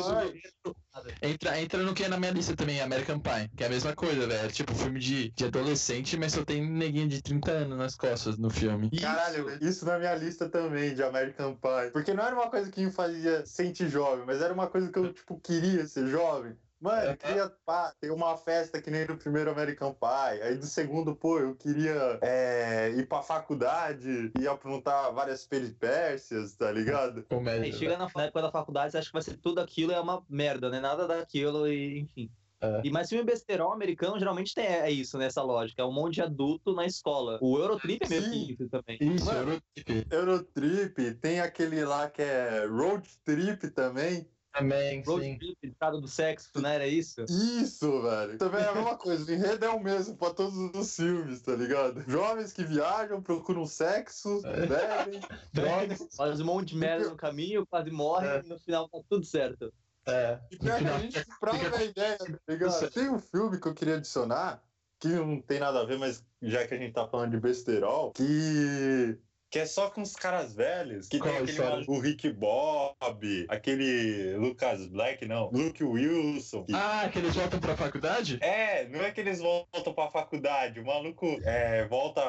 Entra, 1.21 1.59
entra 1.59 1.81
no 1.81 1.93
que 1.93 2.03
é 2.03 2.07
na 2.07 2.17
minha 2.17 2.31
lista 2.31 2.55
também, 2.55 2.79
American 2.79 3.19
Pie, 3.19 3.49
que 3.55 3.63
é 3.63 3.67
a 3.67 3.69
mesma 3.69 3.95
coisa, 3.95 4.27
velho. 4.27 4.51
Tipo, 4.51 4.73
filme 4.75 4.99
de, 4.99 5.31
de 5.31 5.45
adolescente, 5.45 6.17
mas 6.17 6.33
só 6.33 6.45
tem 6.45 6.69
neguinho 6.69 7.07
de 7.07 7.21
30 7.21 7.51
anos 7.51 7.77
nas 7.77 7.95
costas 7.95 8.37
no 8.37 8.49
filme. 8.49 8.89
Caralho, 8.91 9.49
isso 9.63 9.85
na 9.85 9.97
minha 9.97 10.13
lista 10.15 10.49
também, 10.49 10.93
de 10.93 11.01
American 11.01 11.55
Pie. 11.55 11.91
Porque 11.91 12.13
não 12.13 12.23
era 12.23 12.35
uma 12.35 12.49
coisa 12.49 12.69
que 12.71 12.85
me 12.85 12.91
fazia 12.91 13.45
sentir 13.45 13.89
jovem, 13.89 14.25
mas 14.25 14.41
era 14.41 14.53
uma 14.53 14.69
coisa 14.69 14.91
que 14.91 14.99
eu, 14.99 15.11
tipo, 15.13 15.39
queria 15.39 15.87
ser 15.87 16.07
jovem. 16.07 16.57
Mano, 16.83 17.11
eu 17.11 17.17
queria 17.17 17.49
pá, 17.65 17.93
ter 17.97 18.11
uma 18.11 18.35
festa 18.35 18.81
que 18.81 18.91
nem 18.91 19.07
no 19.07 19.17
primeiro 19.17 19.49
American 19.49 19.93
Pie. 19.93 20.41
Aí 20.41 20.57
do 20.57 20.65
segundo, 20.65 21.15
pô, 21.15 21.39
eu 21.39 21.55
queria 21.55 22.19
é, 22.21 22.89
ir 22.89 23.07
pra 23.07 23.21
faculdade 23.21 24.29
e 24.37 24.45
aprontar 24.45 25.13
várias 25.13 25.47
peripécias, 25.47 26.57
tá 26.57 26.69
ligado? 26.69 27.23
Comédia. 27.23 27.63
Aí 27.63 27.71
chega 27.71 27.97
na 27.97 28.09
na 28.13 28.23
época 28.23 28.41
da 28.41 28.51
faculdade, 28.51 28.91
você 28.91 28.97
acha 28.97 29.07
que 29.07 29.13
vai 29.13 29.21
ser 29.21 29.37
tudo 29.37 29.61
aquilo 29.61 29.93
e 29.93 29.95
é 29.95 29.99
uma 29.99 30.25
merda, 30.29 30.69
né? 30.69 30.81
Nada 30.81 31.07
daquilo 31.07 31.69
e 31.69 31.99
enfim. 31.99 32.29
É. 32.59 32.81
E 32.83 32.91
mais 32.91 33.07
filme 33.07 33.23
besterol 33.23 33.71
americano 33.71 34.19
geralmente 34.19 34.53
tem 34.53 34.65
é 34.65 34.91
isso, 34.91 35.17
nessa 35.17 35.41
lógica. 35.41 35.81
É 35.81 35.85
um 35.85 35.93
monte 35.93 36.15
de 36.15 36.21
adulto 36.21 36.73
na 36.73 36.85
escola. 36.85 37.39
O 37.41 37.57
Eurotrip 37.57 38.03
é 38.03 38.09
meio 38.09 38.23
que 38.23 38.53
isso 38.53 38.69
também. 38.69 38.97
Isso, 38.99 39.25
Mano. 39.25 39.39
Eurotrip 39.39 40.07
Eurotrip, 40.11 41.13
tem 41.21 41.39
aquele 41.39 41.85
lá 41.85 42.09
que 42.09 42.21
é 42.21 42.65
Road 42.65 43.07
Trip 43.23 43.69
também. 43.69 44.27
Também, 44.53 45.01
Road 45.03 45.25
sim. 45.25 45.55
Estado 45.63 45.99
do 45.99 46.07
sexo, 46.07 46.49
não 46.55 46.69
era 46.69 46.87
isso? 46.87 47.21
Isso, 47.23 48.01
velho. 48.01 48.37
Também 48.37 48.61
é 48.61 48.67
a 48.69 48.73
mesma 48.75 48.95
coisa. 48.97 49.29
O 49.29 49.33
enredo 49.33 49.65
é 49.65 49.69
o 49.69 49.79
mesmo 49.79 50.15
pra 50.15 50.33
todos 50.33 50.55
os 50.75 50.95
filmes, 50.95 51.41
tá 51.41 51.53
ligado? 51.55 52.03
Jovens 52.07 52.53
que 52.53 52.63
viajam, 52.63 53.21
procuram 53.21 53.65
sexo, 53.65 54.41
bebem, 54.41 55.19
drogas. 55.53 56.07
Faz 56.15 56.39
um 56.39 56.45
monte 56.45 56.69
de 56.69 56.77
merda 56.77 57.09
no 57.09 57.15
caminho, 57.17 57.65
quase 57.65 57.89
morre 57.91 58.27
É. 58.27 58.41
e 58.45 58.47
no 58.47 58.59
final 58.59 58.87
tá 58.87 58.99
tudo 59.09 59.25
certo. 59.25 59.73
É, 60.05 60.37
E 60.51 60.57
pior 60.57 60.79
que 60.79 60.85
a 60.87 60.99
gente 60.99 61.25
prova 61.39 61.57
fica- 61.59 61.77
a 61.77 61.83
ideia, 61.83 62.17
tá 62.17 62.25
ligado? 62.49 62.91
Tem 62.91 63.09
um 63.09 63.19
filme 63.19 63.59
que 63.59 63.67
eu 63.67 63.73
queria 63.73 63.95
adicionar, 63.95 64.61
que 64.99 65.07
não 65.07 65.41
tem 65.41 65.59
nada 65.59 65.79
a 65.81 65.85
ver, 65.85 65.97
mas 65.97 66.23
já 66.41 66.67
que 66.67 66.73
a 66.73 66.77
gente 66.77 66.93
tá 66.93 67.07
falando 67.07 67.31
de 67.31 67.39
besterol, 67.39 68.11
que. 68.11 69.17
Que 69.53 69.59
é 69.59 69.65
só 69.67 69.87
com 69.87 70.01
os 70.01 70.15
caras 70.15 70.51
velhos. 70.55 71.07
Que 71.07 71.19
Qual 71.19 71.31
tem 71.31 71.43
aquele 71.43 71.85
o 71.87 71.99
Rick 71.99 72.27
Bob, 72.33 73.45
aquele 73.47 74.35
Lucas 74.35 74.87
Black, 74.87 75.27
não. 75.27 75.51
Luke 75.51 75.83
Wilson. 75.83 76.63
que- 76.65 76.73
Ah, 76.73 77.07
que 77.13 77.19
eles 77.19 77.35
voltam 77.35 77.59
pra 77.59 77.77
faculdade? 77.77 78.39
É, 78.41 78.87
não 78.87 79.01
é 79.03 79.11
que 79.11 79.21
eles 79.21 79.39
voltam 79.39 79.93
pra 79.93 80.09
faculdade. 80.09 80.79
O 80.79 80.85
maluco 80.87 81.39
é, 81.43 81.85
volta, 81.85 82.21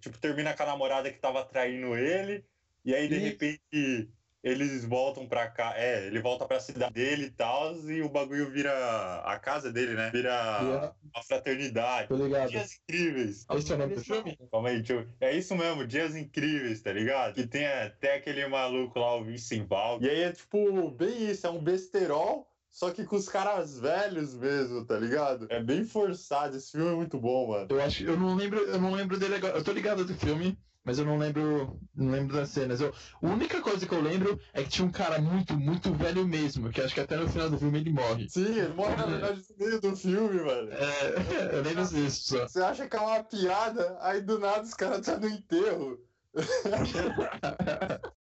tipo, 0.00 0.16
termina 0.18 0.54
com 0.56 0.62
a 0.62 0.66
namorada 0.66 1.12
que 1.12 1.18
tava 1.18 1.44
traindo 1.44 1.94
ele, 1.98 2.42
e 2.82 2.94
aí 2.94 3.08
de 3.08 3.14
Isso. 3.16 3.24
repente 3.26 4.08
eles 4.44 4.84
voltam 4.84 5.26
pra 5.26 5.48
cá. 5.48 5.72
É, 5.76 6.06
ele 6.06 6.20
volta 6.20 6.44
pra 6.44 6.60
cidade 6.60 6.92
dele 6.92 7.24
e 7.24 7.30
tal, 7.30 7.74
e 7.88 8.02
o 8.02 8.08
bagulho 8.10 8.50
vira 8.50 9.22
a 9.24 9.38
casa 9.38 9.72
dele, 9.72 9.94
né? 9.94 10.10
Vira 10.10 10.60
Vira. 10.60 10.94
uma 11.12 11.22
fraternidade. 11.22 12.08
Tô 12.08 12.16
ligado. 12.16 12.50
Dias 12.50 12.78
incríveis. 12.86 13.46
Esse 13.50 13.72
é 13.72 13.74
o 13.74 13.78
nome 13.78 13.94
do 13.94 14.04
filme? 14.04 14.38
Calma 14.52 14.68
aí, 14.68 14.76
deixa 14.76 14.92
eu... 14.92 15.06
É 15.20 15.34
isso 15.34 15.56
mesmo, 15.56 15.86
Dias 15.86 16.14
Incríveis, 16.14 16.82
tá 16.82 16.92
ligado? 16.92 17.34
Que 17.34 17.46
tem 17.46 17.66
até 17.66 18.16
aquele 18.16 18.46
maluco 18.46 18.98
lá, 18.98 19.16
o 19.16 19.24
Vincent 19.24 19.66
Val. 19.66 19.98
E 20.02 20.08
aí 20.08 20.22
é 20.22 20.32
tipo, 20.32 20.90
bem 20.90 21.30
isso, 21.30 21.46
é 21.46 21.50
um 21.50 21.62
besterol, 21.62 22.46
só 22.70 22.90
que 22.90 23.04
com 23.04 23.16
os 23.16 23.28
caras 23.28 23.78
velhos 23.78 24.34
mesmo, 24.34 24.84
tá 24.84 24.98
ligado? 24.98 25.46
É 25.48 25.62
bem 25.62 25.84
forçado, 25.84 26.56
esse 26.56 26.72
filme 26.72 26.92
é 26.92 26.96
muito 26.96 27.18
bom, 27.18 27.48
mano. 27.48 27.68
Eu 27.70 27.80
acho, 27.80 28.04
eu 28.04 28.16
não 28.18 28.34
lembro, 28.34 28.58
eu 28.58 28.80
não 28.80 28.92
lembro 28.92 29.18
dele 29.18 29.36
agora. 29.36 29.56
Eu 29.56 29.64
tô 29.64 29.72
ligado 29.72 30.04
do 30.04 30.14
filme, 30.14 30.58
mas 30.84 30.98
eu 30.98 31.04
não 31.04 31.18
lembro, 31.18 31.80
não 31.94 32.12
lembro 32.12 32.36
das 32.36 32.50
cenas. 32.50 32.80
Eu, 32.80 32.92
a 33.22 33.26
única 33.26 33.60
coisa 33.62 33.86
que 33.86 33.94
eu 33.94 34.02
lembro 34.02 34.38
é 34.52 34.62
que 34.62 34.68
tinha 34.68 34.86
um 34.86 34.92
cara 34.92 35.18
muito, 35.20 35.56
muito 35.56 35.92
velho 35.94 36.26
mesmo, 36.26 36.70
que 36.70 36.80
acho 36.80 36.94
que 36.94 37.00
até 37.00 37.16
no 37.16 37.28
final 37.28 37.48
do 37.48 37.58
filme 37.58 37.78
ele 37.78 37.90
morre. 37.90 38.28
Sim, 38.28 38.58
ele 38.58 38.74
morre 38.74 38.96
na 38.96 39.06
verdade 39.06 39.42
no 39.50 39.66
meio 39.66 39.80
do 39.80 39.96
filme, 39.96 40.42
mano. 40.42 40.70
É, 40.72 41.56
eu 41.56 41.62
lembro 41.62 41.86
disso 41.86 42.28
só. 42.28 42.46
Você 42.46 42.62
acha 42.62 42.86
que 42.86 42.96
é 42.96 43.00
uma 43.00 43.24
piada, 43.24 43.96
aí 44.00 44.20
do 44.20 44.38
nada 44.38 44.62
os 44.62 44.74
caras 44.74 45.00
tá 45.00 45.18
no 45.18 45.28
enterro. 45.28 45.98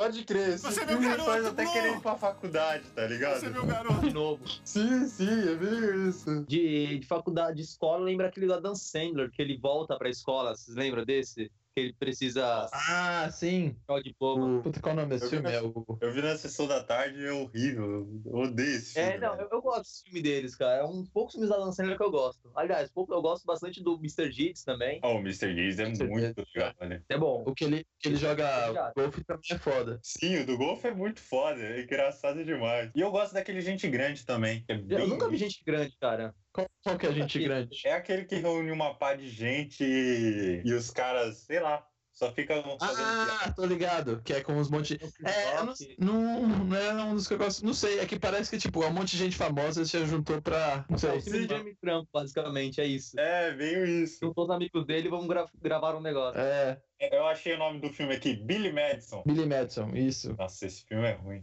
Pode 0.00 0.24
crer, 0.24 0.54
esse 0.54 0.64
Você 0.64 0.80
é 0.80 0.86
meu 0.86 0.96
filme 0.96 1.08
garoto, 1.10 1.30
faz 1.30 1.44
até 1.44 1.62
Blue! 1.62 1.72
querer 1.74 1.92
ir 1.92 2.00
pra 2.00 2.14
faculdade, 2.16 2.84
tá 2.96 3.06
ligado? 3.06 3.38
Você 3.38 3.46
é 3.46 3.50
meu 3.50 3.66
garoto. 3.66 4.00
De 4.00 4.14
novo. 4.14 4.42
Sim, 4.64 5.06
sim, 5.06 5.28
é 5.28 5.54
bem 5.54 6.08
isso. 6.08 6.42
De, 6.48 7.00
de 7.00 7.06
faculdade, 7.06 7.58
de 7.58 7.64
escola, 7.64 8.02
lembra 8.02 8.28
aquele 8.28 8.46
do 8.46 8.54
Adam 8.54 8.74
Sandler, 8.74 9.30
que 9.30 9.42
ele 9.42 9.58
volta 9.58 9.98
pra 9.98 10.08
escola. 10.08 10.56
Vocês 10.56 10.74
lembram 10.74 11.04
desse? 11.04 11.52
Que 11.74 11.80
ele 11.82 11.92
precisa 11.92 12.68
Ah, 12.72 13.30
sim. 13.30 13.76
de 13.88 14.02
diploma. 14.02 14.58
O, 14.58 14.62
puta, 14.62 14.80
qual 14.80 14.90
é 14.90 14.92
o 14.94 15.00
nome 15.02 15.10
desse 15.10 15.24
Eu 15.26 15.30
vi 15.30 15.36
filme? 15.36 15.50
na- 15.52 15.56
É 15.56 15.62
o. 15.62 15.98
Eu 16.00 16.12
vi 16.12 16.20
na 16.20 16.36
sessão 16.36 16.66
da 16.66 16.82
tarde 16.82 17.20
e 17.20 17.26
é 17.26 17.32
horrível. 17.32 18.08
Eu 18.26 18.32
odeio 18.40 18.68
esse 18.76 18.94
filme. 18.94 19.08
É, 19.08 19.18
não, 19.20 19.36
eu, 19.40 19.48
eu 19.52 19.62
gosto 19.62 19.82
desse 19.82 20.02
filme 20.02 20.20
deles, 20.20 20.56
cara. 20.56 20.80
É 20.80 20.84
um 20.84 21.00
dos 21.02 21.10
poucos 21.10 21.34
filmes 21.34 21.48
da 21.48 21.56
Adam 21.56 21.70
Sandler 21.70 21.96
que 21.96 22.02
eu 22.02 22.10
gosto. 22.10 22.50
Aliás, 22.56 22.90
pouco, 22.90 23.14
eu 23.14 23.22
gosto 23.22 23.44
bastante 23.46 23.80
do 23.82 23.94
Mr. 23.98 24.28
Deeds 24.34 24.64
também. 24.64 24.98
Oh, 25.04 25.14
o 25.14 25.18
Mr. 25.20 25.54
Deeds 25.54 25.78
é 25.78 25.84
certeza. 25.84 26.04
muito 26.06 26.44
legal, 26.54 26.74
né? 26.80 27.02
É 27.08 27.16
bom. 27.16 27.44
O 27.46 27.54
que 27.54 27.64
ele, 27.64 27.86
que 28.00 28.08
ele 28.08 28.16
joga 28.16 28.62
Obrigado. 28.64 28.94
golfe 28.94 29.24
também 29.24 29.42
é 29.52 29.58
foda. 29.58 30.00
Sim, 30.02 30.38
o 30.40 30.46
do 30.46 30.58
Golf 30.58 30.84
é 30.84 30.92
muito 30.92 31.20
foda, 31.20 31.60
é 31.60 31.82
engraçado 31.82 32.44
demais. 32.44 32.90
E 32.96 33.00
eu 33.00 33.12
gosto 33.12 33.32
daquele 33.32 33.60
Gente 33.60 33.88
Grande 33.88 34.26
também. 34.26 34.64
que 34.64 34.72
é 34.72 34.82
Eu 35.00 35.06
nunca 35.06 35.28
vi 35.28 35.36
gente 35.36 35.62
grande, 35.64 35.96
cara. 36.00 36.34
Qual, 36.52 36.98
que 36.98 37.06
é 37.06 37.08
a 37.08 37.12
gente 37.12 37.38
Aqui. 37.38 37.44
grande? 37.46 37.86
É 37.86 37.92
aquele 37.92 38.24
que 38.24 38.36
reúne 38.36 38.70
uma 38.70 38.94
pá 38.94 39.14
de 39.14 39.28
gente 39.28 39.84
e, 39.84 40.62
e 40.64 40.72
os 40.72 40.90
caras, 40.90 41.38
sei 41.38 41.60
lá, 41.60 41.86
só 42.20 42.30
piada. 42.32 42.62
Ah, 42.80 43.52
tô 43.56 43.64
ligado. 43.64 44.20
Que 44.22 44.34
é 44.34 44.40
com 44.42 44.52
uns 44.52 44.68
monte. 44.70 44.98
É, 45.24 45.56
eu 45.58 45.64
não, 45.64 45.74
não, 45.98 46.48
não 46.66 46.76
é 46.76 46.92
um 47.04 47.14
dos 47.14 47.26
que 47.26 47.32
eu 47.34 47.38
gosto. 47.38 47.64
Não 47.64 47.72
sei, 47.72 47.98
é 48.00 48.06
que 48.06 48.18
parece 48.18 48.50
que, 48.50 48.58
tipo, 48.58 48.84
um 48.84 48.90
monte 48.92 49.12
de 49.12 49.16
gente 49.16 49.36
famosa 49.36 49.84
se 49.84 50.04
juntou 50.06 50.40
pra. 50.42 50.84
Não 50.88 50.96
É 50.96 50.98
sei. 50.98 51.10
o 51.16 51.22
filme 51.22 51.46
do 51.46 51.54
Jamie 51.56 51.76
Trump, 51.80 52.08
basicamente, 52.12 52.80
é 52.80 52.84
isso. 52.84 53.18
É, 53.18 53.54
meio 53.54 53.86
isso. 53.86 54.18
Juntou 54.22 54.44
os 54.44 54.50
amigos 54.50 54.84
dele 54.86 55.08
e 55.08 55.10
vamos 55.10 55.26
gra- 55.28 55.48
gravar 55.62 55.96
um 55.96 56.00
negócio. 56.00 56.38
É, 56.40 56.78
Eu 57.00 57.26
achei 57.26 57.54
o 57.54 57.58
nome 57.58 57.80
do 57.80 57.88
filme 57.90 58.14
aqui, 58.14 58.36
Billy 58.36 58.70
Madison. 58.72 59.22
Billy 59.26 59.46
Madison, 59.46 59.90
isso. 59.94 60.34
Nossa, 60.38 60.66
esse 60.66 60.84
filme 60.84 61.06
é 61.06 61.12
ruim. 61.12 61.40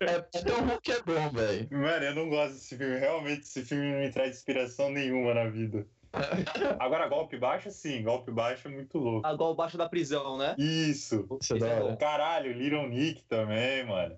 é, 0.00 0.38
é 0.38 0.42
tão 0.42 0.60
ruim 0.64 0.78
que 0.80 0.92
é 0.92 1.02
bom, 1.02 1.30
velho. 1.30 1.68
Mano, 1.72 2.04
eu 2.04 2.14
não 2.14 2.28
gosto 2.28 2.54
desse 2.54 2.76
filme. 2.76 2.98
Realmente, 2.98 3.40
esse 3.42 3.64
filme 3.64 3.90
não 3.92 3.98
me 4.00 4.10
traz 4.12 4.36
inspiração 4.36 4.90
nenhuma 4.90 5.34
na 5.34 5.48
vida. 5.50 5.86
Agora, 6.78 7.08
golpe 7.08 7.36
baixo, 7.38 7.70
sim. 7.70 8.02
Golpe 8.02 8.30
baixo 8.30 8.68
é 8.68 8.70
muito 8.70 8.98
louco. 8.98 9.26
Ah, 9.26 9.32
igual 9.32 9.54
baixo 9.54 9.76
da 9.76 9.88
prisão, 9.88 10.36
né? 10.36 10.54
Isso. 10.58 11.26
Isso 11.40 11.54
é 11.54 11.92
é. 11.92 11.96
Caralho, 11.96 12.52
Little 12.52 12.88
Nick 12.88 13.24
também, 13.24 13.84
mano. 13.84 14.16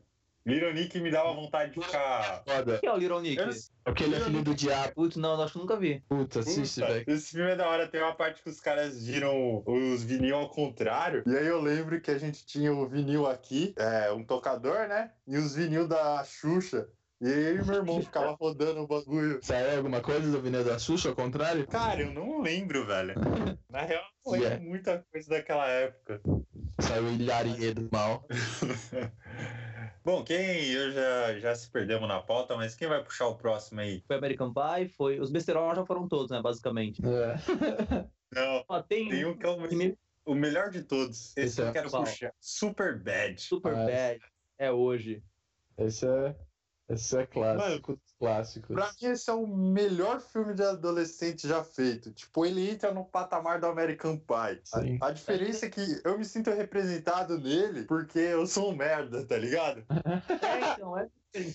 Little 0.48 0.72
Nick 0.72 0.98
me 0.98 1.10
dava 1.10 1.34
vontade 1.34 1.72
de 1.72 1.84
ficar. 1.84 2.42
Foda. 2.46 2.78
Quem 2.78 2.88
é 2.88 2.92
o 2.92 2.96
Little 2.96 3.20
Nick? 3.20 3.38
Eu 3.38 3.50
Aquele 3.84 4.16
é 4.16 4.20
filho 4.20 4.42
do 4.42 4.54
diabo. 4.54 4.94
Putz, 4.94 5.16
não, 5.16 5.34
eu 5.34 5.42
acho 5.42 5.52
que 5.52 5.58
nunca 5.58 5.76
vi. 5.76 6.02
Puta, 6.08 6.40
assiste, 6.40 6.80
velho. 6.80 7.04
Esse 7.06 7.32
filme 7.32 7.50
é 7.50 7.56
da 7.56 7.68
hora, 7.68 7.86
tem 7.86 8.00
uma 8.00 8.14
parte 8.14 8.42
que 8.42 8.48
os 8.48 8.58
caras 8.58 8.98
giram 9.04 9.62
os 9.66 10.02
vinil 10.02 10.36
ao 10.36 10.48
contrário. 10.48 11.22
E 11.26 11.36
aí 11.36 11.46
eu 11.46 11.60
lembro 11.60 12.00
que 12.00 12.10
a 12.10 12.18
gente 12.18 12.46
tinha 12.46 12.72
o 12.72 12.88
vinil 12.88 13.26
aqui, 13.26 13.74
é, 13.76 14.10
um 14.10 14.24
tocador, 14.24 14.88
né? 14.88 15.10
E 15.26 15.36
os 15.36 15.54
vinil 15.54 15.86
da 15.86 16.24
Xuxa. 16.24 16.88
E 17.20 17.26
aí 17.26 17.56
eu 17.56 17.66
meu 17.66 17.74
irmão 17.76 18.00
ficava 18.00 18.30
rodando 18.32 18.80
o 18.80 18.86
bagulho. 18.86 19.40
Saiu 19.42 19.76
alguma 19.78 20.00
coisa 20.00 20.30
do 20.30 20.40
Vinil 20.40 20.62
da 20.64 20.78
Xuxa, 20.78 21.08
ao 21.08 21.16
contrário? 21.16 21.66
Cara, 21.66 22.02
eu 22.02 22.12
não 22.12 22.40
lembro, 22.40 22.86
velho. 22.86 23.14
Na 23.68 23.82
real, 23.82 24.04
não 24.24 24.32
lembro 24.32 24.46
Yeah. 24.48 24.64
muita 24.64 25.04
coisa 25.10 25.28
daquela 25.28 25.66
época. 25.68 26.20
Saiu 26.80 27.04
o 27.04 27.10
Ilharie 27.12 27.74
do 27.74 27.88
mal. 27.92 28.24
Bom, 30.04 30.22
quem 30.24 30.70
eu 30.70 30.92
já, 30.92 31.38
já 31.40 31.54
se 31.56 31.70
perdemos 31.70 32.08
na 32.08 32.22
pauta, 32.22 32.56
mas 32.56 32.74
quem 32.74 32.88
vai 32.88 33.02
puxar 33.02 33.26
o 33.26 33.36
próximo 33.36 33.80
aí? 33.80 34.02
Foi 34.06 34.16
American 34.16 34.52
Pie, 34.54 34.88
foi. 34.88 35.18
Os 35.20 35.30
besterol 35.30 35.74
já 35.74 35.84
foram 35.84 36.08
todos, 36.08 36.30
né, 36.30 36.40
basicamente. 36.40 37.02
É. 37.04 37.34
Não, 38.32 38.64
Ó, 38.68 38.80
tem, 38.82 39.08
tem 39.08 39.24
um 39.26 39.36
que 39.36 39.44
é 39.44 39.48
o, 39.48 39.68
que 39.68 39.74
me- 39.74 39.98
o 40.24 40.34
melhor 40.34 40.70
de 40.70 40.82
todos. 40.82 41.36
Esse 41.36 41.40
Esse 41.46 41.62
é 41.62 41.68
eu 41.68 41.72
quero 41.72 41.90
qual? 41.90 42.04
puxar. 42.04 42.32
Super 42.40 42.98
Bad. 43.02 43.40
Super 43.40 43.74
Ah, 43.74 43.86
Bad. 43.86 44.20
É 44.58 44.70
hoje. 44.70 45.22
Esse 45.76 46.06
é. 46.06 46.34
Esse 46.88 47.18
é 47.18 47.26
clássico. 47.26 47.92
dos 47.92 48.14
clássicos. 48.18 48.74
Pra 48.74 48.86
mim, 48.86 49.12
esse 49.12 49.28
é 49.28 49.32
o 49.32 49.46
melhor 49.46 50.20
filme 50.20 50.54
de 50.54 50.62
adolescente 50.62 51.46
já 51.46 51.62
feito. 51.62 52.10
Tipo, 52.12 52.46
ele 52.46 52.70
entra 52.70 52.92
no 52.92 53.04
patamar 53.04 53.60
do 53.60 53.66
American 53.66 54.16
Pie. 54.16 54.60
Sim. 54.64 54.98
A, 55.00 55.08
a 55.08 55.10
diferença 55.12 55.66
é 55.66 55.70
que 55.70 56.00
eu 56.02 56.18
me 56.18 56.24
sinto 56.24 56.50
representado 56.50 57.38
nele 57.38 57.84
porque 57.84 58.18
eu 58.18 58.46
sou 58.46 58.72
um 58.72 58.76
merda, 58.76 59.26
tá 59.26 59.36
ligado? 59.36 59.84
É, 60.48 60.72
então, 60.72 60.98
é. 60.98 61.08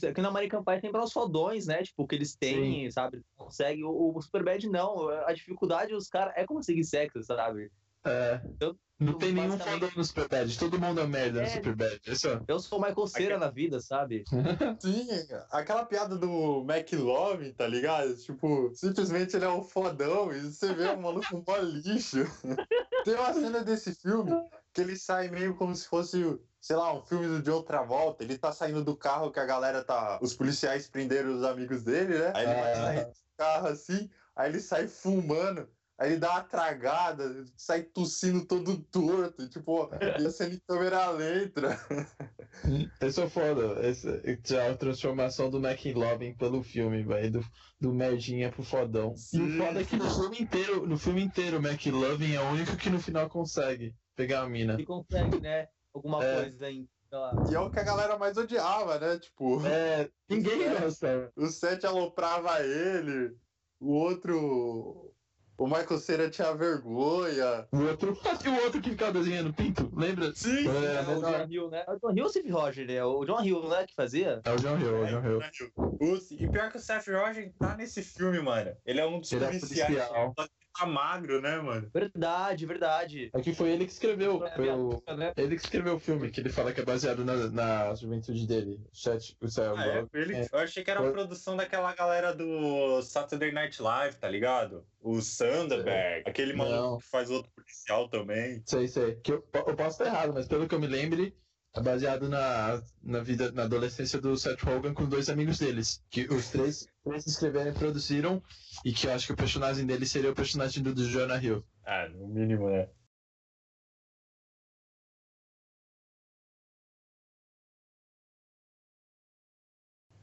Aqui 0.07 0.21
no 0.21 0.27
American 0.27 0.63
Pie 0.63 0.81
tem 0.81 0.91
para 0.91 1.03
os 1.03 1.11
fodões, 1.11 1.65
né? 1.65 1.81
Tipo, 1.81 2.07
que 2.07 2.15
eles 2.15 2.35
têm, 2.35 2.89
sabe? 2.91 3.21
Consegue. 3.35 3.83
O, 3.83 4.15
o 4.15 4.21
Superbad 4.21 4.67
não. 4.67 5.09
A 5.09 5.33
dificuldade 5.33 5.93
dos 5.93 6.07
caras 6.07 6.33
é 6.37 6.45
conseguir 6.45 6.83
sexo, 6.83 7.23
sabe? 7.23 7.71
É. 8.05 8.41
Eu- 8.59 8.75
Não 8.99 9.17
tem 9.17 9.33
nenhum 9.33 9.57
fodão 9.59 9.89
no 9.97 10.05
Superbad. 10.05 10.57
Todo 10.57 10.79
mundo 10.79 11.01
é 11.01 11.07
merda 11.07 11.41
no 11.41 11.45
É. 11.45 11.49
Superbad. 11.49 11.99
Esse 12.07 12.27
é. 12.29 12.39
Eu 12.47 12.59
sou 12.59 12.79
o 12.79 12.81
Michael 12.81 13.07
Cera 13.07 13.37
na 13.37 13.49
vida, 13.49 13.79
sabe? 13.81 14.23
Sim, 14.79 15.07
aquela 15.51 15.83
piada 15.85 16.15
do 16.17 16.63
McLovin, 16.69 17.51
tá 17.53 17.67
ligado? 17.67 18.15
Tipo, 18.15 18.71
simplesmente 18.73 19.35
ele 19.35 19.45
é 19.45 19.49
um 19.49 19.63
fodão 19.63 20.31
e 20.31 20.39
você 20.41 20.73
vê 20.73 20.89
um 20.89 21.01
maluco 21.01 21.43
mó 21.45 21.57
lixo. 21.57 22.23
Tem 23.03 23.15
uma 23.15 23.33
cena 23.33 23.61
desse 23.63 23.93
filme 23.95 24.31
que 24.73 24.79
ele 24.81 24.95
sai 24.95 25.27
meio 25.27 25.55
como 25.55 25.75
se 25.75 25.87
fosse, 25.87 26.39
sei 26.61 26.75
lá, 26.77 26.93
um 26.93 27.01
filme 27.03 27.27
do 27.27 27.41
John 27.41 27.61
Travolta. 27.63 28.23
Ele 28.23 28.37
tá 28.37 28.51
saindo 28.53 28.83
do 28.85 28.95
carro 28.95 29.31
que 29.31 29.39
a 29.39 29.45
galera 29.45 29.83
tá. 29.83 30.17
Os 30.21 30.33
policiais 30.33 30.87
prenderam 30.87 31.35
os 31.35 31.43
amigos 31.43 31.83
dele, 31.83 32.17
né? 32.19 32.31
Aí 32.35 32.45
ele 32.45 32.53
vai 32.53 32.71
Ah. 32.71 32.75
sair 32.75 33.05
do 33.05 33.11
carro 33.37 33.67
assim, 33.67 34.09
aí 34.35 34.49
ele 34.49 34.59
sai 34.61 34.87
fumando. 34.87 35.67
Aí 35.99 36.11
ele 36.11 36.19
dá 36.19 36.31
uma 36.31 36.43
tragada, 36.43 37.45
sai 37.55 37.83
tossindo 37.83 38.45
todo 38.47 38.83
torto, 38.85 39.47
tipo, 39.47 39.89
ia 40.19 40.31
sendo 40.31 40.55
em 40.55 40.59
câmera 40.67 41.09
lenta. 41.11 41.79
Esse 42.99 43.21
é 43.21 43.29
foda. 43.29 43.79
Esse 43.87 44.55
é 44.55 44.69
a 44.69 44.75
transformação 44.75 45.49
do 45.49 45.63
McLovin 45.65 46.35
pelo 46.35 46.63
filme, 46.63 47.03
velho. 47.03 47.31
Do, 47.33 47.45
do 47.79 47.93
merdinha 47.93 48.51
pro 48.51 48.63
fodão. 48.63 49.13
E 49.13 49.17
Sim. 49.17 49.55
o 49.55 49.57
foda 49.63 49.81
é 49.81 49.83
que 49.85 49.95
no 49.95 50.09
filme 50.09 50.37
inteiro, 50.41 50.87
no 50.87 50.97
filme 50.97 51.21
inteiro, 51.21 51.59
o 51.59 51.65
McLovin 51.65 52.33
é 52.33 52.41
o 52.41 52.49
único 52.51 52.75
que 52.75 52.89
no 52.89 52.99
final 52.99 53.29
consegue 53.29 53.95
pegar 54.15 54.41
a 54.41 54.49
mina. 54.49 54.79
E 54.79 54.85
consegue, 54.85 55.39
né? 55.39 55.67
Alguma 55.93 56.23
É. 56.23 56.49
coisa 56.49 56.67
lá. 57.11 57.33
E 57.51 57.53
é 57.55 57.59
o 57.59 57.69
que 57.69 57.79
a 57.79 57.83
galera 57.83 58.17
mais 58.17 58.35
odiava, 58.35 58.99
né? 58.99 59.19
Tipo. 59.19 59.63
É, 59.65 60.09
ninguém 60.27 60.63
É. 60.65 60.79
gosta. 60.81 61.31
O 61.35 61.45
Seth 61.47 61.85
aloprava 61.85 62.61
ele, 62.61 63.35
o 63.79 63.91
outro. 63.93 65.12
O 65.57 65.67
Michael 65.67 65.97
Cera 65.99 66.29
tinha 66.29 66.53
vergonha. 66.55 67.67
O 67.71 67.83
outro, 67.83 68.17
e 68.45 68.49
o 68.49 68.63
outro 68.63 68.81
que 68.81 68.89
ficava 68.89 69.11
desenhando 69.13 69.53
pinto, 69.53 69.91
lembra? 69.95 70.33
Sim! 70.33 70.67
É, 70.67 70.95
É, 70.95 71.01
o 71.15 71.21
John 71.21 71.47
Hill, 71.49 71.69
né? 71.69 71.83
É 71.87 71.91
o 71.91 71.99
John 71.99 72.11
Hill 72.11 72.23
ou 72.23 72.25
o 72.25 72.29
Steve 72.29 72.49
Roger, 72.51 72.87
né? 72.87 73.03
O 73.03 73.25
John 73.25 73.41
Hill, 73.43 73.69
né? 73.69 73.85
Que 73.85 73.93
fazia? 73.93 74.41
É 74.43 74.51
o 74.51 74.55
John 74.57 74.77
Hill, 74.79 74.97
é 74.97 75.01
o 75.01 75.21
John 75.21 75.27
Hill. 75.27 75.71
O- 75.77 76.17
e 76.33 76.49
pior 76.49 76.71
que 76.71 76.77
o 76.77 76.79
Seth 76.79 77.07
Rogen 77.07 77.51
tá 77.59 77.75
nesse 77.77 78.01
filme, 78.01 78.39
mano. 78.41 78.75
Ele 78.85 78.99
é 78.99 79.05
um 79.05 79.19
dos 79.19 79.31
Ele 79.31 79.45
é 79.45 79.47
policiais. 79.49 79.93
policial. 79.93 80.33
Tá 80.77 80.85
magro, 80.87 81.39
né, 81.39 81.57
mano? 81.57 81.89
Verdade, 81.93 82.65
verdade. 82.65 83.29
Aqui 83.33 83.53
foi 83.53 83.69
ele 83.71 83.85
que 83.85 83.91
escreveu. 83.91 84.43
Foi 84.55 84.69
o- 84.69 85.03
Né? 85.15 85.31
ele 85.37 85.55
que 85.55 85.61
escreveu 85.63 85.95
o 85.95 85.99
filme, 85.99 86.31
que 86.31 86.39
ele 86.39 86.49
fala 86.49 86.73
que 86.73 86.81
é 86.81 86.85
baseado 86.85 87.23
na, 87.23 87.47
na 87.49 87.93
juventude 87.95 88.47
dele. 88.47 88.81
O 88.91 88.95
chat, 88.97 89.37
o 89.39 89.45
Ah, 89.77 89.87
é? 89.87 90.05
Ele, 90.13 90.35
É. 90.35 90.47
Eu 90.51 90.59
achei 90.59 90.83
que 90.83 90.89
era 90.89 90.99
a 90.99 91.03
Foi- 91.03 91.11
produção 91.11 91.55
daquela 91.55 91.93
galera 91.93 92.33
do 92.33 93.01
Saturday 93.03 93.51
Night 93.51 93.81
Live, 93.81 94.17
tá 94.17 94.27
ligado? 94.27 94.83
O 94.99 95.21
Sanderberg, 95.21 96.23
aquele 96.27 96.53
maluco 96.53 96.75
Não. 96.75 96.97
que 96.97 97.05
faz 97.05 97.29
outro 97.29 97.51
policial 97.51 98.09
também. 98.09 98.63
Sei, 98.65 98.87
sei. 98.87 99.15
Que 99.17 99.33
eu, 99.33 99.47
eu 99.53 99.75
posso 99.75 99.89
estar 100.01 100.05
errado, 100.05 100.33
mas 100.33 100.47
pelo 100.47 100.67
que 100.67 100.73
eu 100.73 100.79
me 100.79 100.87
lembre, 100.87 101.27
é 101.27 101.33
baseado 101.81 102.29
na, 102.29 102.81
na 103.01 103.19
vida, 103.19 103.51
na 103.51 103.63
adolescência 103.63 104.19
do 104.19 104.37
Seth 104.37 104.61
Rogen 104.61 104.93
com 104.93 105.05
dois 105.05 105.29
amigos 105.29 105.57
deles. 105.57 106.03
Que 106.09 106.25
os 106.31 106.49
três, 106.49 106.87
três 107.03 107.25
escreveram 107.25 107.71
e 107.71 107.73
produziram, 107.73 108.43
e 108.85 108.93
que 108.93 109.07
eu 109.07 109.13
acho 109.13 109.27
que 109.27 109.33
o 109.33 109.37
personagem 109.37 109.85
dele 109.85 110.05
seria 110.05 110.31
o 110.31 110.35
personagem 110.35 110.83
do, 110.83 110.93
do 110.93 111.05
Jonah 111.05 111.41
Hill. 111.41 111.63
Ah, 111.85 112.07
no 112.09 112.27
mínimo, 112.27 112.69
né? 112.69 112.87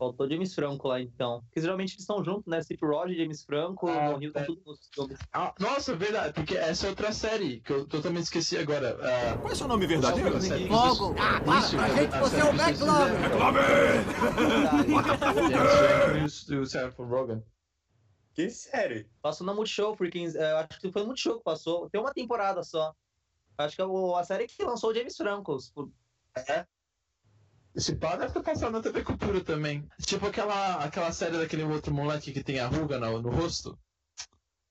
Faltou 0.00 0.26
James 0.26 0.54
Franco 0.54 0.88
lá, 0.88 0.99
então. 0.99 1.42
Porque 1.42 1.61
geralmente 1.61 1.90
eles 1.90 2.00
estão 2.00 2.25
juntos, 2.25 2.47
né? 2.47 2.62
Steve 2.62 2.80
Rogers, 2.87 3.19
James 3.19 3.45
Franco, 3.45 3.87
Ah, 3.87 4.14
o 4.14 4.16
Rio 4.16 4.33
tá 4.33 4.40
é. 4.40 4.45
tudo 4.45 4.62
nos 4.64 4.88
filmes. 4.95 5.19
Ah, 5.30 5.54
nossa, 5.61 5.95
verdade, 5.95 6.33
porque 6.33 6.57
essa 6.57 6.87
é 6.87 6.88
outra 6.88 7.12
série 7.12 7.61
que 7.61 7.71
eu 7.71 7.87
totalmente 7.87 8.23
esqueci 8.25 8.57
agora. 8.57 8.97
Ah, 9.02 9.37
Qual 9.38 9.52
é 9.52 9.54
seu 9.54 9.69
nome 9.69 9.87
verdadeiro? 9.87 10.30
Logo! 10.71 11.14
Ah, 11.21 11.38
para, 11.45 11.69
pra 11.69 11.85
a- 11.85 11.88
gente 11.90 12.14
a 12.14 12.21
você 12.21 12.40
é 12.40 12.45
o 12.45 12.49
McLovin! 12.49 12.73
fizeram. 12.73 13.21
Verdade. 14.49 14.88
James 14.88 16.40
Franco 16.40 16.50
e 16.50 16.57
o- 16.57 16.62
e 16.62 16.66
Seth 16.66 16.95
Rogen. 16.99 17.42
Que 18.33 18.49
série? 18.49 19.11
Passou 19.21 19.47
na 19.47 19.52
Multishow, 19.52 19.95
é, 20.35 20.52
acho 20.52 20.80
que 20.80 20.90
foi 20.90 21.02
no 21.02 21.09
Multishow 21.09 21.37
que 21.37 21.45
passou. 21.45 21.90
Tem 21.90 22.00
uma 22.00 22.14
temporada 22.14 22.62
só. 22.62 22.95
Acho 23.59 23.76
que 23.76 23.83
é 23.83 23.85
o- 23.85 24.16
a 24.16 24.25
série 24.25 24.47
que 24.47 24.64
lançou 24.64 24.92
o 24.92 24.95
James 24.95 25.14
Franco. 25.14 25.59
Esse 27.75 27.95
pá 27.97 28.17
deve 28.17 28.33
ter 28.33 28.43
passado 28.43 28.73
na 28.73 28.83
TV 28.83 29.03
Cultura 29.05 29.41
também. 29.43 29.87
Tipo 30.05 30.27
aquela, 30.27 30.77
aquela 30.85 31.12
série 31.12 31.37
daquele 31.39 31.62
outro 31.62 31.95
moleque 31.95 32.33
que 32.33 32.43
tem 32.43 32.59
a 32.59 32.67
ruga 32.67 32.99
no, 32.99 33.23
no 33.23 33.31
rosto. 33.31 33.79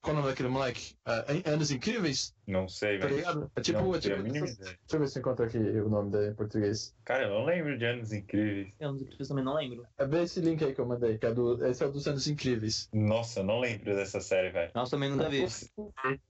Qual 0.02 0.14
o 0.16 0.20
nome 0.20 0.30
daquele 0.32 0.48
moleque? 0.50 0.96
Ah, 1.06 1.26
Anos 1.46 1.72
Incríveis? 1.72 2.34
Não 2.48 2.70
sei, 2.70 3.00
Tá 3.00 3.06
velho. 3.08 3.18
ligado? 3.18 3.52
É 3.54 3.62
tipo. 3.62 3.80
não 3.82 3.94
é 3.96 4.00
tipo 4.00 4.22
deixa 4.24 4.56
eu 4.94 5.00
ver 5.00 5.08
se 5.10 5.18
eu 5.18 5.22
encontro 5.22 5.46
aqui 5.46 5.58
o 5.58 5.90
nome 5.90 6.10
dele 6.12 6.32
em 6.32 6.36
português. 6.36 6.96
Cara, 7.04 7.24
eu 7.24 7.30
não 7.32 7.46
lembro 7.46 7.78
de 7.78 7.86
Anos 7.86 8.14
Incríveis. 8.14 8.74
Eu 8.80 8.94
não- 8.94 9.00
eu 9.20 9.28
também 9.28 9.44
não 9.44 9.56
lembro. 9.56 9.86
É 9.98 10.06
ver 10.06 10.24
esse 10.24 10.40
link 10.40 10.64
aí 10.64 10.74
que 10.74 10.80
eu 10.80 10.86
mandei, 10.86 11.18
que 11.18 11.26
é 11.26 11.34
do. 11.34 11.66
Esse 11.66 11.84
é 11.84 11.88
o 11.88 11.92
dos 11.92 12.08
Anos 12.08 12.28
Incríveis. 12.28 12.88
Nossa, 12.94 13.42
eu 13.42 13.44
não 13.44 13.60
lembro 13.60 13.94
dessa 13.94 14.22
série, 14.22 14.52
velho. 14.52 14.72
Nossa, 14.74 14.92
também 14.92 15.10
nunca 15.10 15.30
vi. 15.30 15.46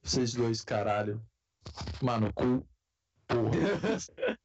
Vocês 0.01 0.33
dois, 0.33 0.63
caralho. 0.63 1.21
Mano, 2.01 2.33
cu. 2.33 2.65
Porra. 3.29 3.51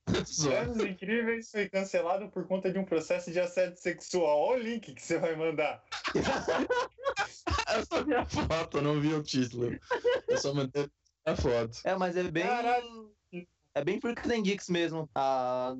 Anos 0.62 0.84
Incríveis 0.84 1.50
foi 1.50 1.68
cancelado 1.68 2.28
por 2.28 2.46
conta 2.46 2.70
de 2.70 2.78
um 2.78 2.84
processo 2.84 3.32
de 3.32 3.40
assédio 3.40 3.78
sexual. 3.78 4.38
Olha 4.38 4.60
o 4.60 4.62
link 4.62 4.94
que 4.94 5.02
você 5.02 5.18
vai 5.18 5.34
mandar. 5.34 5.82
Eu 6.14 7.86
só 7.86 8.04
vi 8.04 8.14
a 8.14 8.26
foto, 8.26 8.78
eu 8.78 8.82
não 8.82 9.00
vi 9.00 9.14
o 9.14 9.22
título. 9.22 9.76
Eu 10.28 10.38
só 10.38 10.52
mandei 10.52 10.86
a 11.24 11.34
foto. 11.34 11.80
É, 11.84 11.96
mas 11.96 12.16
é 12.16 12.22
bem. 12.24 12.44
Caralho. 12.44 13.12
É 13.74 13.82
bem 13.82 14.00
Freaks 14.00 14.30
and 14.30 14.42
Geeks 14.42 14.68
mesmo. 14.68 15.10
Ah, 15.14 15.74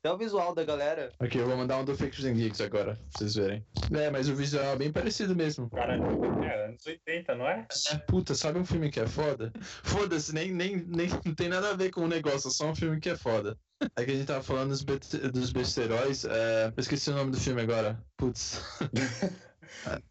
até 0.00 0.12
o 0.12 0.16
visual 0.18 0.54
da 0.54 0.64
galera. 0.64 1.10
Ok, 1.20 1.40
eu 1.40 1.46
vou 1.46 1.56
mandar 1.56 1.78
um 1.78 1.84
do 1.84 1.96
Fakes 1.96 2.24
and 2.24 2.34
Geeks 2.34 2.60
agora, 2.60 2.94
pra 2.94 3.04
vocês 3.18 3.34
verem. 3.34 3.66
É, 3.92 4.10
mas 4.10 4.28
o 4.28 4.34
visual 4.36 4.64
é 4.64 4.76
bem 4.76 4.92
parecido 4.92 5.34
mesmo. 5.34 5.68
Cara, 5.70 5.96
é 5.96 6.64
anos 6.66 6.86
80, 6.86 7.34
não 7.34 7.48
é? 7.48 7.66
É, 7.90 7.96
puta, 8.06 8.34
sabe 8.34 8.58
um 8.58 8.64
filme 8.64 8.90
que 8.90 9.00
é 9.00 9.06
foda? 9.06 9.52
Foda-se, 9.60 10.32
nem, 10.32 10.52
nem, 10.52 10.76
nem 10.76 11.08
não 11.24 11.34
tem 11.34 11.48
nada 11.48 11.70
a 11.70 11.76
ver 11.76 11.90
com 11.90 12.02
o 12.02 12.08
negócio, 12.08 12.48
é 12.48 12.50
só 12.52 12.70
um 12.70 12.74
filme 12.74 13.00
que 13.00 13.10
é 13.10 13.16
foda. 13.16 13.58
É 13.96 14.04
que 14.04 14.10
a 14.10 14.14
gente 14.14 14.26
tava 14.26 14.42
falando 14.42 14.70
dos, 14.70 14.82
be- 14.82 14.98
dos 15.32 15.50
besteiróis, 15.52 16.24
é... 16.24 16.66
eu 16.68 16.72
esqueci 16.80 17.10
o 17.10 17.14
nome 17.14 17.30
do 17.32 17.40
filme 17.40 17.60
agora. 17.62 17.98
Putz. 18.16 18.60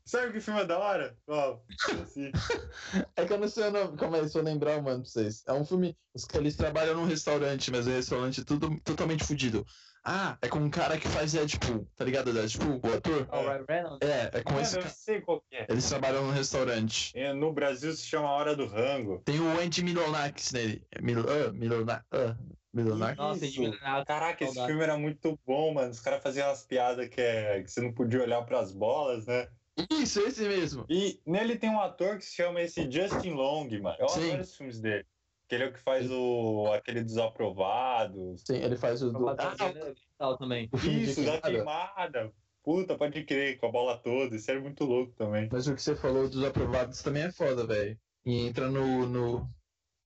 Sabe 0.05 0.31
que 0.31 0.39
filme 0.39 0.61
é 0.61 0.65
da 0.65 0.77
hora? 0.77 1.17
Ó, 1.27 1.59
assim. 2.03 2.31
É 3.15 3.25
que 3.25 3.33
eu 3.33 3.39
não 3.39 3.47
sei 3.47 3.65
o 3.65 3.71
nome, 3.71 3.97
calma 3.97 4.17
aí, 4.17 4.29
se 4.29 4.37
eu 4.37 4.43
lembrar, 4.43 4.81
mano, 4.81 5.01
pra 5.01 5.09
vocês. 5.09 5.43
É 5.47 5.53
um 5.53 5.65
filme, 5.65 5.97
os 6.13 6.25
que 6.25 6.37
eles 6.37 6.55
trabalham 6.55 6.95
num 6.95 7.05
restaurante, 7.05 7.71
mas 7.71 7.87
é 7.87 7.91
um 7.91 7.95
restaurante 7.95 8.45
tudo 8.45 8.79
totalmente 8.83 9.23
fudido. 9.23 9.65
Ah, 10.09 10.37
é 10.41 10.47
com 10.47 10.59
um 10.59 10.69
cara 10.69 10.97
que 10.97 11.07
faz 11.09 11.33
Deadpool, 11.33 11.85
tá 11.97 12.05
ligado? 12.05 12.31
Deadpool, 12.31 12.79
o 12.81 12.93
ator? 12.93 13.27
Ah, 13.29 13.39
o 13.39 13.43
Ryan 13.43 13.65
Reynolds. 13.67 14.09
É, 14.09 14.31
é 14.37 14.41
com 14.41 14.53
Mano, 14.53 14.61
esse 14.63 14.77
eu 14.79 14.87
sei 14.87 15.19
qual 15.19 15.41
que 15.41 15.57
é. 15.57 15.65
Eles 15.67 15.87
trabalham 15.89 16.23
num 16.25 16.31
restaurante. 16.31 17.11
É, 17.13 17.33
No 17.33 17.51
Brasil 17.51 17.91
se 17.91 18.05
chama 18.05 18.29
Hora 18.31 18.55
do 18.55 18.67
Rango. 18.67 19.21
Tem 19.25 19.37
o 19.37 19.59
Andy 19.59 19.83
Milonax 19.83 20.53
nele. 20.53 20.87
Mil, 21.01 21.19
uh, 21.19 21.51
Milona, 21.53 22.05
uh, 22.13 22.37
Milonax. 22.83 23.17
Nossa, 23.17 23.45
Isso. 23.45 23.59
Milionário. 23.61 24.05
Caraca, 24.05 24.43
esse 24.43 24.65
filme 24.65 24.83
era 24.83 24.97
muito 24.97 25.37
bom, 25.45 25.73
mano. 25.73 25.91
Os 25.91 25.99
caras 25.99 26.21
faziam 26.21 26.47
umas 26.47 26.63
piadas 26.63 27.07
que, 27.09 27.21
é, 27.21 27.61
que 27.63 27.71
você 27.71 27.81
não 27.81 27.93
podia 27.93 28.21
olhar 28.21 28.41
pras 28.43 28.71
bolas, 28.71 29.25
né? 29.25 29.47
Isso, 29.91 30.19
esse 30.21 30.47
mesmo. 30.47 30.85
E 30.89 31.19
nele 31.25 31.55
tem 31.57 31.69
um 31.69 31.79
ator 31.79 32.17
que 32.17 32.25
se 32.25 32.35
chama 32.35 32.61
esse 32.61 32.89
Justin 32.89 33.31
Long, 33.31 33.69
mano. 33.81 33.95
Eu 33.99 34.09
Sim. 34.09 34.27
adoro 34.29 34.41
os 34.41 34.55
filmes 34.55 34.79
dele. 34.79 35.05
Que 35.47 35.55
ele 35.55 35.63
é 35.63 35.67
o 35.67 35.73
que 35.73 35.79
faz 35.79 36.09
o 36.11 36.71
aquele 36.73 37.01
dos 37.03 37.17
aprovados. 37.17 38.41
Sim, 38.45 38.57
ele 38.57 38.75
faz 38.75 39.01
o 39.01 39.11
do. 39.11 39.29
Ah, 39.29 39.35
Ah, 39.37 39.73
tal 40.17 40.37
também. 40.37 40.69
Isso, 40.73 41.23
da 41.23 41.39
queimada. 41.39 41.49
queimada. 41.51 42.33
Puta, 42.63 42.97
pode 42.97 43.23
crer, 43.23 43.57
com 43.57 43.67
a 43.67 43.71
bola 43.71 43.97
toda. 43.97 44.35
Isso 44.35 44.51
era 44.51 44.59
muito 44.59 44.83
louco 44.83 45.13
também. 45.13 45.47
Mas 45.49 45.67
o 45.67 45.75
que 45.75 45.81
você 45.81 45.95
falou 45.95 46.27
dos 46.27 46.43
aprovados 46.43 47.01
também 47.01 47.23
é 47.23 47.31
foda, 47.31 47.65
velho. 47.65 47.97
E 48.25 48.45
entra 48.45 48.69
no, 48.69 49.05
no, 49.07 49.49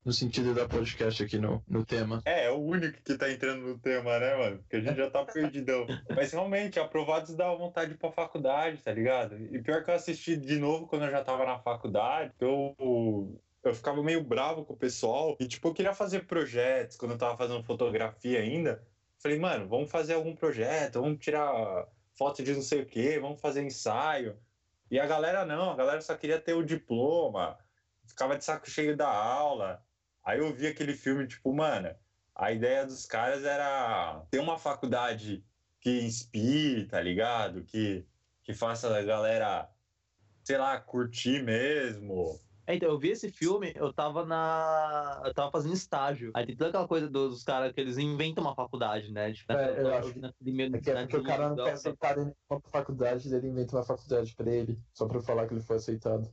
no 0.03 0.11
sentido 0.11 0.53
da 0.55 0.67
podcast 0.67 1.23
aqui 1.23 1.37
no, 1.37 1.63
no 1.67 1.85
tema. 1.85 2.21
É, 2.25 2.45
é 2.45 2.51
o 2.51 2.57
único 2.57 3.01
que 3.03 3.15
tá 3.15 3.31
entrando 3.31 3.61
no 3.67 3.77
tema, 3.77 4.19
né, 4.19 4.35
mano? 4.35 4.57
Porque 4.57 4.77
a 4.77 4.79
gente 4.81 4.97
já 4.97 5.09
tá 5.09 5.23
perdidão. 5.31 5.85
Mas 6.15 6.31
realmente, 6.31 6.79
aprovados 6.79 7.35
dá 7.35 7.53
vontade 7.53 7.89
de 7.89 7.95
ir 7.95 7.97
pra 7.99 8.11
faculdade, 8.11 8.77
tá 8.77 8.91
ligado? 8.91 9.37
E 9.37 9.61
pior 9.61 9.83
que 9.83 9.91
eu 9.91 9.95
assisti 9.95 10.35
de 10.35 10.57
novo 10.57 10.87
quando 10.87 11.05
eu 11.05 11.11
já 11.11 11.23
tava 11.23 11.45
na 11.45 11.59
faculdade, 11.59 12.33
eu, 12.39 12.75
eu 13.63 13.75
ficava 13.75 14.01
meio 14.01 14.23
bravo 14.23 14.65
com 14.65 14.73
o 14.73 14.77
pessoal. 14.77 15.37
E, 15.39 15.47
tipo, 15.47 15.67
eu 15.67 15.73
queria 15.73 15.93
fazer 15.93 16.25
projetos 16.25 16.97
quando 16.97 17.11
eu 17.11 17.17
tava 17.17 17.37
fazendo 17.37 17.63
fotografia 17.63 18.39
ainda. 18.39 18.83
Falei, 19.19 19.37
mano, 19.37 19.67
vamos 19.67 19.91
fazer 19.91 20.15
algum 20.15 20.35
projeto, 20.35 20.99
vamos 20.99 21.19
tirar 21.19 21.87
foto 22.17 22.43
de 22.43 22.53
não 22.53 22.61
sei 22.63 22.81
o 22.81 22.85
quê, 22.87 23.19
vamos 23.19 23.39
fazer 23.39 23.61
ensaio. 23.61 24.35
E 24.89 24.99
a 24.99 25.05
galera 25.05 25.45
não, 25.45 25.71
a 25.71 25.75
galera 25.75 26.01
só 26.01 26.15
queria 26.15 26.39
ter 26.39 26.53
o 26.53 26.63
diploma, 26.63 27.57
ficava 28.05 28.35
de 28.35 28.43
saco 28.43 28.69
cheio 28.69 28.97
da 28.97 29.07
aula. 29.07 29.81
Aí 30.23 30.39
eu 30.39 30.53
vi 30.53 30.67
aquele 30.67 30.93
filme, 30.93 31.27
tipo, 31.27 31.53
mano, 31.53 31.95
a 32.35 32.51
ideia 32.51 32.85
dos 32.85 33.05
caras 33.05 33.43
era 33.43 34.23
ter 34.29 34.39
uma 34.39 34.57
faculdade 34.57 35.43
que 35.79 36.01
inspire, 36.01 36.87
tá 36.87 37.01
ligado? 37.01 37.63
Que, 37.63 38.05
que 38.43 38.53
faça 38.53 38.95
a 38.95 39.01
galera, 39.03 39.69
sei 40.43 40.57
lá, 40.57 40.79
curtir 40.79 41.43
mesmo. 41.43 42.39
É, 42.67 42.75
então, 42.75 42.89
eu 42.89 42.99
vi 42.99 43.09
esse 43.09 43.31
filme, 43.31 43.73
eu 43.75 43.91
tava 43.91 44.23
na. 44.23 45.23
Eu 45.25 45.33
tava 45.33 45.51
fazendo 45.51 45.73
estágio. 45.73 46.31
Aí 46.35 46.45
tem 46.45 46.55
toda 46.55 46.69
aquela 46.69 46.87
coisa 46.87 47.09
dos 47.09 47.43
caras 47.43 47.73
que 47.73 47.81
eles 47.81 47.97
inventam 47.97 48.43
uma 48.43 48.55
faculdade, 48.55 49.11
né? 49.11 49.33
Tipo, 49.33 49.51
É, 49.53 49.81
eu 49.81 49.95
acho 49.95 50.13
meio- 50.41 50.75
É 50.75 50.79
que, 50.79 50.91
é 50.91 51.01
porque 51.01 51.17
o 51.17 51.23
cara 51.23 51.43
não 51.43 51.49
mundão, 51.49 51.65
quer 51.65 51.71
aceitar 51.73 52.17
ele 52.19 52.31
uma 52.49 52.61
faculdade, 52.61 53.33
ele 53.33 53.47
inventa 53.47 53.75
uma 53.75 53.83
faculdade 53.83 54.35
pra 54.35 54.49
ele, 54.51 54.79
só 54.93 55.07
pra 55.07 55.19
falar 55.21 55.47
que 55.47 55.55
ele 55.55 55.61
foi 55.63 55.77
aceitado. 55.77 56.31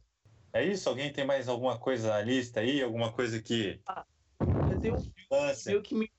É 0.52 0.64
isso? 0.64 0.88
Alguém 0.88 1.12
tem 1.12 1.26
mais 1.26 1.48
alguma 1.48 1.78
coisa 1.78 2.08
na 2.08 2.20
lista 2.22 2.60
aí? 2.60 2.82
Alguma 2.82 3.12
coisa 3.12 3.42
que 3.42 3.80
Mas 4.66 4.80
tem 4.80 4.92
um 4.92 4.96
lance? 5.30 5.70
meio 5.70 5.82
que 5.82 5.94
me, 5.94 6.10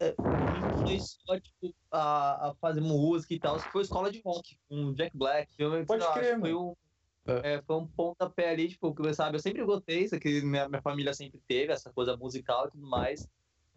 é, 0.00 0.16
me 0.50 0.60
influenciou 0.60 1.40
tipo, 1.40 1.74
a, 1.90 2.50
a 2.50 2.54
fazer 2.56 2.80
música 2.80 3.34
e 3.34 3.40
tal, 3.40 3.56
que 3.58 3.70
foi 3.70 3.82
Escola 3.82 4.10
de 4.10 4.20
Rock, 4.24 4.56
com 4.68 4.92
Jack 4.94 5.16
Black. 5.16 5.52
Eu, 5.58 5.84
Pode 5.84 6.04
eu 6.04 6.12
crer, 6.12 6.38
foi 6.38 6.54
um, 6.54 6.74
é, 7.26 7.62
foi 7.62 7.76
um 7.76 7.88
pontapé 7.88 8.50
ali, 8.50 8.68
tipo, 8.68 8.94
que, 8.94 9.14
sabe, 9.14 9.36
eu 9.36 9.40
sempre 9.40 9.64
gostei, 9.64 10.04
isso 10.04 10.14
aqui 10.14 10.42
minha, 10.42 10.68
minha 10.68 10.82
família 10.82 11.14
sempre 11.14 11.40
teve, 11.46 11.72
essa 11.72 11.92
coisa 11.92 12.16
musical 12.16 12.68
e 12.68 12.70
tudo 12.72 12.86
mais. 12.88 13.28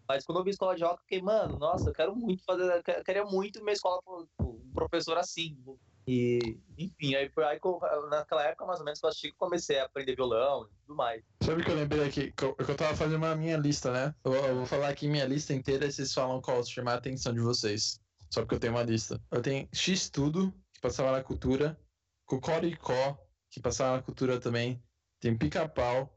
Mas 0.07 0.25
quando 0.25 0.39
eu 0.39 0.43
vi 0.43 0.51
escola 0.51 0.75
de 0.75 0.83
rock, 0.83 0.95
eu 0.95 1.01
fiquei, 1.01 1.21
mano, 1.21 1.57
nossa, 1.57 1.89
eu 1.89 1.93
quero 1.93 2.15
muito 2.15 2.43
fazer, 2.45 2.63
eu 2.77 2.83
que- 2.83 2.91
eu 2.91 3.03
queria 3.03 3.25
muito 3.25 3.61
minha 3.63 3.73
escola 3.73 4.01
com 4.03 4.27
um 4.41 4.71
professor 4.73 5.17
assim. 5.17 5.63
E, 6.07 6.57
enfim, 6.77 7.15
aí 7.15 7.29
foi 7.29 7.43
aí 7.43 7.59
que 7.59 7.67
eu, 7.67 7.81
naquela 8.09 8.43
época, 8.45 8.65
mais 8.65 8.79
ou 8.79 8.85
menos, 8.85 9.03
eu 9.03 9.09
assisti 9.09 9.29
que 9.29 9.37
comecei 9.37 9.77
a 9.77 9.83
aprender 9.83 10.15
violão 10.15 10.65
e 10.65 10.85
tudo 10.85 10.95
mais. 10.95 11.21
Sabe 11.43 11.61
o 11.61 11.65
que 11.65 11.69
eu 11.69 11.75
lembrei 11.75 12.07
aqui? 12.07 12.31
Que 12.31 12.45
eu, 12.45 12.55
que 12.55 12.71
eu 12.71 12.77
tava 12.77 12.95
fazendo 12.95 13.17
uma 13.17 13.35
minha 13.35 13.57
lista, 13.57 13.91
né? 13.91 14.15
Eu, 14.23 14.33
eu 14.33 14.55
vou 14.55 14.65
falar 14.65 14.87
aqui 14.87 15.05
minha 15.09 15.25
lista 15.25 15.53
inteira 15.53 15.85
e 15.85 15.91
vocês 15.91 16.13
falam 16.13 16.41
qual 16.41 16.63
chamar 16.63 16.93
a 16.93 16.95
atenção 16.95 17.33
de 17.33 17.41
vocês. 17.41 17.99
Só 18.29 18.41
porque 18.41 18.55
eu 18.55 18.59
tenho 18.59 18.73
uma 18.73 18.83
lista. 18.83 19.21
Eu 19.29 19.41
tenho 19.41 19.67
X 19.73 20.09
Tudo, 20.09 20.53
que 20.73 20.79
passava 20.79 21.11
na 21.11 21.21
cultura. 21.21 21.77
Cocoricó, 22.25 23.17
que 23.51 23.59
passava 23.59 23.97
na 23.97 24.01
cultura 24.01 24.39
também. 24.39 24.81
Tem 25.19 25.37
Pica-Pau, 25.37 26.13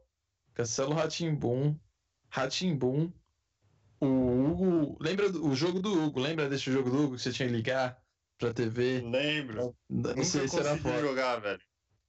Castelo 0.55 0.95
Ratimbum, 0.95 1.77
Ratimbum. 2.29 3.13
O 4.01 4.07
Hugo. 4.07 4.99
Lembra 5.01 5.31
do 5.31 5.45
o 5.45 5.55
jogo 5.55 5.81
do 5.81 5.93
Hugo? 5.93 6.21
Lembra 6.21 6.49
desse 6.49 6.71
jogo 6.71 6.91
do 6.91 6.97
Hugo 6.97 7.17
que 7.17 7.23
você 7.23 7.33
tinha 7.33 7.49
que 7.49 7.55
ligar 7.55 8.01
pra 8.41 8.53
TV? 8.53 9.03
Lembro. 9.03 9.77
Não 9.89 10.05
Nunca 10.05 10.25
sei 10.25 10.49
se 10.49 10.57
era 10.59 10.71
consegui 10.71 10.83
foda. 10.83 11.01
jogar, 11.01 11.37
velho. 11.41 11.61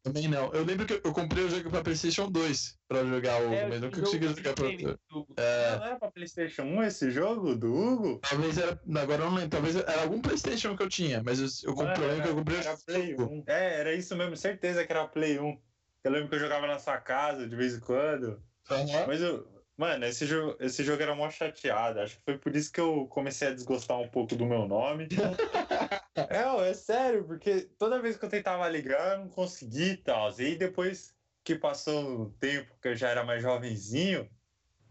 Também 0.03 0.27
não. 0.27 0.51
Eu 0.51 0.63
lembro 0.63 0.87
que 0.87 0.93
eu 0.93 1.13
comprei 1.13 1.43
o 1.43 1.49
jogo 1.49 1.69
pra 1.69 1.83
PlayStation 1.83 2.31
2 2.31 2.75
pra 2.87 3.05
jogar 3.05 3.39
o 3.43 3.53
É, 3.53 3.65
mas 3.65 3.75
eu 3.75 3.81
nunca 3.81 3.99
consegui 4.01 4.27
jogar 4.29 4.53
pra 4.55 4.67
É, 4.67 5.75
Não 5.77 5.85
era 5.85 5.99
pra 5.99 6.11
PlayStation 6.11 6.63
1 6.63 6.83
esse 6.83 7.11
jogo 7.11 7.55
do 7.55 7.71
Hugo? 7.71 8.19
talvez 8.27 8.57
era. 8.57 8.81
Agora 8.99 9.21
eu 9.23 9.29
não 9.29 9.35
lembro. 9.35 9.49
Talvez 9.51 9.75
era 9.75 10.01
algum 10.01 10.19
PlayStation 10.19 10.75
que 10.75 10.81
eu 10.81 10.89
tinha, 10.89 11.21
mas 11.23 11.39
eu, 11.39 11.69
eu 11.69 11.75
comprei, 11.75 12.21
que 12.21 12.27
eu 12.27 12.35
comprei 12.35 12.57
o 12.57 12.61
era. 12.61 12.77
Play 12.83 13.15
1. 13.15 13.43
É, 13.45 13.79
era 13.81 13.93
isso 13.93 14.15
mesmo, 14.15 14.35
certeza 14.35 14.83
que 14.83 14.91
era 14.91 15.07
Play 15.07 15.39
1. 15.39 15.61
Eu 16.03 16.11
lembro 16.11 16.29
que 16.29 16.35
eu 16.35 16.39
jogava 16.39 16.65
na 16.65 16.79
sua 16.79 16.97
casa 16.99 17.47
de 17.47 17.55
vez 17.55 17.75
em 17.75 17.79
quando. 17.79 18.41
Aham. 18.71 19.05
Mas 19.05 19.21
eu. 19.21 19.61
Mano, 19.77 20.05
esse 20.05 20.25
jogo, 20.25 20.57
esse 20.60 20.84
jogo 20.84 21.01
era 21.01 21.15
mó 21.15 21.29
chateado. 21.29 21.99
Acho 21.99 22.17
que 22.17 22.23
foi 22.23 22.38
por 22.38 22.55
isso 22.55 22.71
que 22.71 22.79
eu 22.79 23.07
comecei 23.07 23.47
a 23.47 23.53
desgostar 23.53 23.99
um 23.99 24.07
pouco 24.07 24.36
do 24.36 24.45
meu 24.45 24.67
nome. 24.67 25.07
é, 26.29 26.69
é 26.69 26.73
sério, 26.73 27.25
porque 27.25 27.62
toda 27.79 28.01
vez 28.01 28.17
que 28.17 28.25
eu 28.25 28.29
tentava 28.29 28.67
ligar, 28.69 29.13
eu 29.13 29.19
não 29.19 29.29
conseguia 29.29 29.93
e 29.93 29.97
tal. 29.97 30.31
E 30.39 30.45
aí 30.45 30.55
depois 30.55 31.15
que 31.43 31.55
passou 31.55 32.21
o 32.21 32.29
tempo, 32.34 32.77
que 32.81 32.89
eu 32.89 32.95
já 32.95 33.10
era 33.10 33.23
mais 33.23 33.41
jovenzinho, 33.41 34.29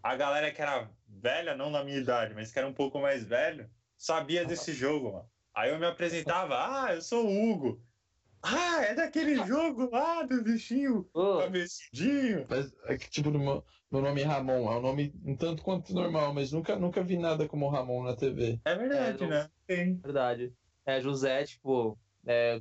a 0.03 0.16
galera 0.16 0.51
que 0.51 0.61
era 0.61 0.90
velha, 1.07 1.55
não 1.55 1.71
na 1.71 1.85
minha 1.85 1.99
idade, 1.99 2.35
mas 2.35 2.53
que 2.53 2.59
era 2.59 2.66
um 2.66 2.75
pouco 2.75 2.99
mais 2.99 3.25
velho, 3.25 3.71
sabia 3.97 4.45
desse 4.45 4.73
jogo, 4.73 5.12
mano. 5.12 5.31
Aí 5.55 5.71
eu 5.71 5.79
me 5.79 5.87
apresentava, 5.87 6.57
ah, 6.57 6.95
eu 6.95 7.03
sou 7.03 7.27
o 7.27 7.51
Hugo. 7.51 7.85
Ah, 8.42 8.83
é 8.83 8.94
daquele 8.94 9.37
jogo 9.46 9.90
lá 9.90 10.22
do 10.22 10.42
bichinho 10.42 11.09
Ô, 11.12 11.38
cabeçudinho. 11.38 12.46
Mas 12.48 12.72
é 12.85 12.96
que, 12.96 13.11
tipo, 13.11 13.31
meu, 13.31 13.64
meu 13.90 14.03
nome 14.03 14.22
é 14.22 14.24
Ramon. 14.24 14.72
É 14.72 14.79
um 14.79 14.81
nome 14.81 15.12
um 15.24 15.37
tanto 15.37 15.62
quanto 15.62 15.92
normal, 15.92 16.33
mas 16.33 16.50
nunca, 16.50 16.76
nunca 16.76 17.03
vi 17.03 17.18
nada 17.18 17.46
como 17.46 17.68
Ramon 17.68 18.03
na 18.05 18.16
TV. 18.16 18.59
É 18.64 18.74
verdade, 18.74 19.24
É, 19.24 19.26
né? 19.26 19.50
Tem. 19.66 19.96
verdade. 19.98 20.53
É, 20.87 21.00
José, 21.00 21.44
tipo, 21.44 21.98
é, 22.26 22.61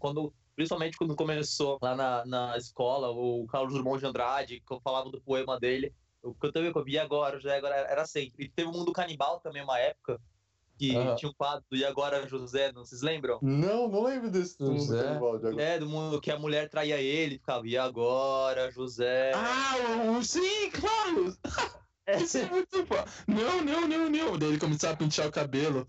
quando- 0.00 0.32
principalmente 0.54 0.96
quando 0.96 1.16
começou 1.16 1.78
lá 1.82 1.96
na, 1.96 2.24
na 2.24 2.56
escola, 2.56 3.10
o 3.10 3.46
Carlos 3.46 3.74
Drummond 3.74 3.98
de 4.00 4.06
Andrade, 4.06 4.60
que 4.60 4.72
eu 4.72 4.80
falava 4.80 5.10
do 5.10 5.20
poema 5.20 5.58
dele, 5.58 5.92
o 6.22 6.34
que 6.34 6.46
eu 6.46 6.52
também 6.52 6.72
eu 6.74 6.84
vi 6.84 6.98
agora, 6.98 7.36
José 7.38 7.56
agora 7.56 7.74
era 7.76 8.04
sempre. 8.06 8.44
E 8.44 8.48
teve 8.48 8.68
o 8.68 8.72
Mundo 8.72 8.92
Canibal 8.92 9.40
também, 9.40 9.62
uma 9.62 9.78
época, 9.78 10.20
que 10.78 10.96
Aham. 10.96 11.16
tinha 11.16 11.30
um 11.30 11.34
quadro 11.34 11.64
do 11.70 11.76
E 11.76 11.84
Agora 11.84 12.26
José, 12.26 12.72
não 12.72 12.84
vocês 12.84 13.02
lembram? 13.02 13.38
Não, 13.42 13.88
não 13.88 14.04
lembro 14.04 14.30
desse 14.30 14.56
do 14.58 14.76
José. 14.76 15.02
canibal. 15.02 15.60
É, 15.60 15.78
do 15.78 15.88
mundo 15.88 16.20
que 16.20 16.30
a 16.30 16.38
mulher 16.38 16.68
traía 16.68 17.00
ele, 17.00 17.38
ficava, 17.38 17.66
e 17.66 17.76
agora, 17.76 18.70
José? 18.70 19.32
Ah, 19.34 20.22
sim, 20.22 20.70
claro! 20.70 21.36
Isso 22.22 22.38
é 22.38 22.46
muito 22.46 22.84
bom. 22.86 23.04
Não, 23.26 23.62
não, 23.62 23.86
não, 23.86 24.08
não. 24.08 24.38
Daí 24.38 24.48
ele 24.50 24.58
começava 24.58 24.94
a 24.94 24.96
pentear 24.96 25.28
o 25.28 25.32
cabelo. 25.32 25.86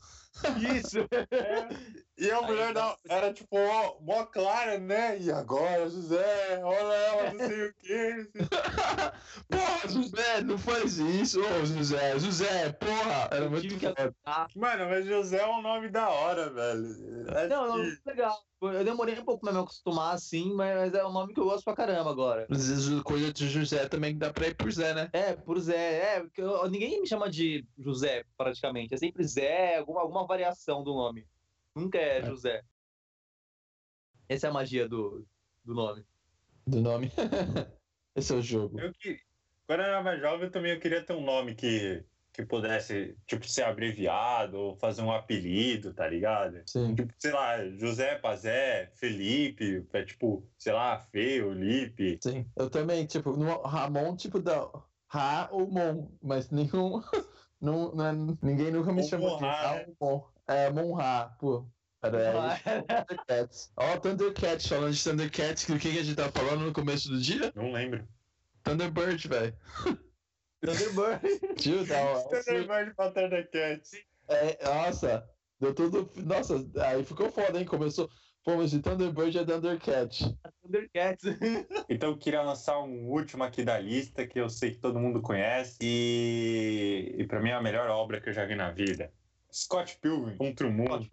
Isso! 0.78 0.98
E 2.20 2.30
a 2.30 2.40
Aí, 2.40 2.46
mulher 2.46 2.74
da- 2.74 2.98
era 3.08 3.32
tipo 3.34 3.58
mó, 3.58 3.96
mó 4.02 4.26
clara, 4.26 4.78
né? 4.78 5.18
E 5.20 5.32
agora, 5.32 5.90
José, 5.90 6.60
olha 6.64 6.94
ela, 6.94 7.34
não 7.34 7.40
sei 7.48 7.68
o 7.68 7.74
quê. 7.76 8.30
porra, 9.50 9.88
José, 9.88 10.42
não 10.42 10.58
faz 10.58 10.98
isso. 10.98 11.40
Ô, 11.42 11.66
José, 11.66 12.20
José, 12.20 12.72
porra. 12.74 13.30
Era 13.32 13.46
Eu 13.46 13.52
muito 13.52 13.68
que. 13.78 13.86
Mano, 14.60 14.90
mas 14.90 15.06
José 15.06 15.38
é 15.40 15.48
um 15.48 15.62
nome 15.62 15.90
da 15.90 16.10
hora, 16.10 16.50
velho. 16.50 16.88
Acho 17.36 17.48
Não, 17.50 17.68
não, 17.68 17.84
que- 17.84 18.02
legal. 18.06 18.38
Eu 18.62 18.84
demorei 18.84 19.18
um 19.18 19.24
pouco 19.24 19.40
pra 19.46 19.54
me 19.54 19.60
acostumar, 19.60 20.14
assim, 20.14 20.54
mas 20.54 20.94
é 20.94 21.06
um 21.06 21.14
nome 21.14 21.34
que 21.34 21.40
eu 21.40 21.46
gosto 21.46 21.64
pra 21.64 21.74
caramba 21.74 22.10
agora. 22.12 22.46
Às 22.52 22.68
vezes 22.68 23.02
coisa 23.04 23.32
de 23.32 23.48
José 23.48 23.88
também 23.88 24.18
dá 24.18 24.34
pra 24.34 24.48
ir 24.50 24.56
por 24.56 24.70
Zé, 24.70 24.94
né? 24.94 25.10
É, 25.14 25.32
por 25.34 25.58
Zé. 25.62 26.16
É, 26.16 26.20
porque 26.20 26.42
eu- 26.42 26.68
ninguém 26.70 27.00
me 27.00 27.08
chama 27.08 27.30
de 27.30 27.66
José, 27.78 28.26
praticamente. 28.38 28.94
É 28.94 28.98
sempre 28.98 29.24
Zé, 29.24 29.78
alguma, 29.78 30.02
alguma 30.02 30.28
variação 30.28 30.84
do 30.84 30.94
nome. 30.94 31.26
Nunca 31.76 31.98
é, 31.98 32.20
É. 32.20 32.26
José. 32.26 32.64
Essa 34.28 34.48
é 34.48 34.50
a 34.50 34.54
magia 34.54 34.88
do, 34.88 35.26
do 35.64 35.74
nome. 35.74 36.06
Do 36.68 36.82
nome. 36.82 37.12
Esse 38.16 38.34
é 38.34 38.36
o 38.36 38.42
jogo. 38.42 38.80
Eu 38.80 38.94
que... 38.94 39.20
Quando 39.66 39.82
eu 39.82 39.86
era 39.86 40.04
mais 40.04 40.20
jovem, 40.20 40.46
eu 40.48 40.52
também 40.52 40.72
eu 40.72 40.80
queria 40.80 41.04
ter 41.04 41.14
um 41.14 41.24
nome 41.24 41.54
que, 41.56 42.04
que 42.34 42.44
pudesse, 42.44 43.16
tipo, 43.28 43.48
ser 43.48 43.64
abreviado 43.64 44.58
ou 44.58 44.76
fazer 44.76 45.02
um 45.04 45.12
apelido, 45.12 45.94
tá 45.94 46.08
ligado? 46.08 46.62
Sim. 46.66 46.96
Tipo, 46.96 47.14
sei 47.20 47.32
lá, 47.32 47.64
José 47.70 48.16
Pazé, 48.18 48.92
Felipe, 48.96 49.86
é 49.94 50.04
tipo, 50.04 50.44
sei 50.58 50.74
lá, 50.74 51.00
Feio, 51.00 51.54
Lipe. 51.54 52.20
Sim. 52.22 52.46
Eu 52.56 52.70
também, 52.70 53.06
tipo, 53.06 53.34
no 53.38 53.62
Ramon, 53.62 54.16
tipo, 54.16 54.40
da 54.40 54.68
Ra 55.08 55.50
ou 55.52 55.70
Mon, 55.70 56.12
mas 56.22 56.50
nenhum. 56.50 57.02
Não, 57.62 57.94
não 57.94 58.06
é- 58.08 58.38
ninguém 58.42 58.72
nunca 58.72 58.94
me 58.94 59.02
Ou 59.02 59.08
chamou 59.10 59.38
de 59.38 59.44
Ra 59.44 59.86
ou 60.00 60.08
Mon. 60.12 60.24
É, 60.50 60.70
Mon-Ra, 60.72 61.36
pô. 61.40 61.66
Era 62.02 62.56
isso. 62.56 62.64
Thundercats. 62.88 63.72
Ó, 63.78 63.98
Thundercats, 63.98 64.68
falando 64.68 64.94
de 64.94 65.04
Thundercats, 65.04 65.66
que 65.66 65.74
o 65.74 65.80
que 65.80 65.92
que 65.92 66.00
a 66.00 66.04
gente 66.04 66.16
tava 66.16 66.32
falando 66.32 66.66
no 66.66 66.74
começo 66.74 67.10
do 67.10 67.20
dia? 67.22 67.52
Não 67.56 67.72
lembro. 67.72 68.08
Thunderbird, 68.64 69.28
velho. 69.28 69.54
Thunderbird. 70.62 71.40
Tio, 71.58 71.84
uma- 71.84 72.24
Thunderbird 72.30 72.96
pra 72.96 73.12
Thundercats. 73.12 73.92
É, 74.28 74.58
nossa, 74.64 75.30
deu 75.60 75.74
tudo. 75.74 76.10
Nossa, 76.18 76.56
aí 76.88 77.04
ficou 77.04 77.30
foda, 77.32 77.60
hein? 77.60 77.66
Começou. 77.66 78.10
Pô, 78.44 78.56
mas 78.56 78.72
de 78.72 78.80
Thunderbird 78.80 79.38
é 79.38 79.46
Thundercat. 79.46 80.36
Thundercats. 80.64 81.24
Então 81.90 82.12
eu 82.12 82.18
queria 82.18 82.42
lançar 82.42 82.80
um 82.80 83.08
último 83.10 83.44
aqui 83.44 83.64
da 83.64 83.78
lista 83.80 84.26
que 84.26 84.40
eu 84.40 84.48
sei 84.50 84.72
que 84.72 84.78
todo 84.78 85.00
mundo 85.00 85.22
conhece 85.22 85.78
e, 85.82 87.16
e 87.18 87.28
para 87.28 87.42
mim 87.42 87.50
é 87.50 87.54
a 87.54 87.62
melhor 87.62 87.90
obra 87.90 88.22
que 88.22 88.30
eu 88.30 88.34
já 88.34 88.46
vi 88.46 88.56
na 88.56 88.72
vida. 88.72 89.12
Scott 89.52 89.98
Pilgrim 90.02 90.38
contra 90.38 90.68
o 90.68 90.72
mundo. 90.72 91.10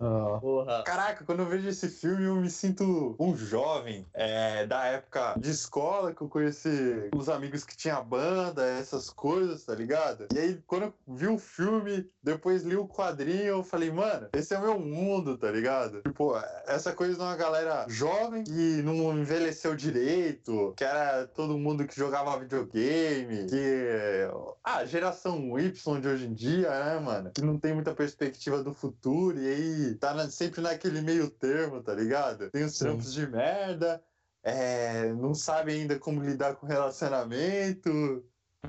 Ah, 0.00 0.38
Porra. 0.40 0.82
Caraca, 0.84 1.24
quando 1.24 1.40
eu 1.40 1.46
vejo 1.46 1.68
esse 1.68 1.88
filme 1.88 2.24
eu 2.24 2.36
me 2.36 2.50
sinto 2.50 3.16
um 3.18 3.36
jovem 3.36 4.06
é, 4.14 4.66
da 4.66 4.84
época 4.86 5.34
de 5.38 5.50
escola 5.50 6.14
que 6.14 6.22
eu 6.22 6.28
conheci 6.28 7.08
os 7.14 7.28
amigos 7.28 7.64
que 7.64 7.76
tinha 7.76 8.00
banda, 8.00 8.64
essas 8.64 9.10
coisas, 9.10 9.64
tá 9.64 9.74
ligado? 9.74 10.26
E 10.34 10.38
aí 10.38 10.62
quando 10.66 10.82
eu 10.82 10.94
vi 11.06 11.26
o 11.26 11.38
filme, 11.38 12.08
depois 12.22 12.62
li 12.62 12.76
o 12.76 12.86
quadrinho, 12.88 13.42
eu 13.42 13.64
falei, 13.64 13.90
mano, 13.90 14.28
esse 14.32 14.54
é 14.54 14.58
o 14.58 14.62
meu 14.62 14.78
mundo, 14.78 15.36
tá 15.36 15.50
ligado? 15.50 16.02
Tipo, 16.02 16.34
essa 16.66 16.92
coisa 16.92 17.14
de 17.14 17.20
uma 17.20 17.36
galera 17.36 17.86
jovem 17.88 18.44
que 18.44 18.82
não 18.82 19.18
envelheceu 19.18 19.74
direito, 19.74 20.72
que 20.76 20.84
era 20.84 21.26
todo 21.26 21.58
mundo 21.58 21.86
que 21.86 21.96
jogava 21.96 22.38
videogame, 22.38 23.46
que. 23.48 24.28
Ah, 24.64 24.84
geração 24.84 25.58
Y 25.58 26.00
de 26.00 26.08
hoje 26.08 26.26
em 26.26 26.34
dia, 26.34 26.70
né, 26.70 27.00
mano? 27.00 27.30
Que 27.34 27.42
não 27.42 27.58
tem 27.58 27.71
muita 27.74 27.94
perspectiva 27.94 28.62
do 28.62 28.72
futuro 28.72 29.38
e 29.40 29.46
aí 29.48 29.94
tá 29.96 30.14
na- 30.14 30.28
sempre 30.30 30.60
naquele 30.60 31.00
meio 31.00 31.28
termo, 31.30 31.82
tá 31.82 31.94
ligado? 31.94 32.50
Tem 32.50 32.64
os 32.64 32.72
Sim. 32.72 32.84
trampos 32.84 33.12
de 33.12 33.26
merda, 33.26 34.02
é, 34.42 35.12
não 35.12 35.34
sabe 35.34 35.72
ainda 35.72 35.98
como 35.98 36.22
lidar 36.22 36.56
com 36.56 36.66
relacionamento, 36.66 38.24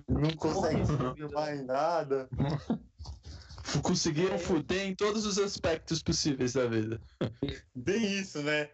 não 0.08 0.32
consegue 0.36 0.86
se 0.86 0.98
firmar 1.16 1.56
em 1.56 1.63
nada. 1.66 2.30
Conseguiram 3.82 4.38
fuder 4.38 4.86
em 4.88 4.96
todos 4.96 5.26
os 5.26 5.39
aspectos 5.39 6.02
possíveis 6.02 6.54
da 6.54 6.68
vida. 6.68 7.00
Bem 7.76 8.20
isso, 8.20 8.42
né? 8.44 8.70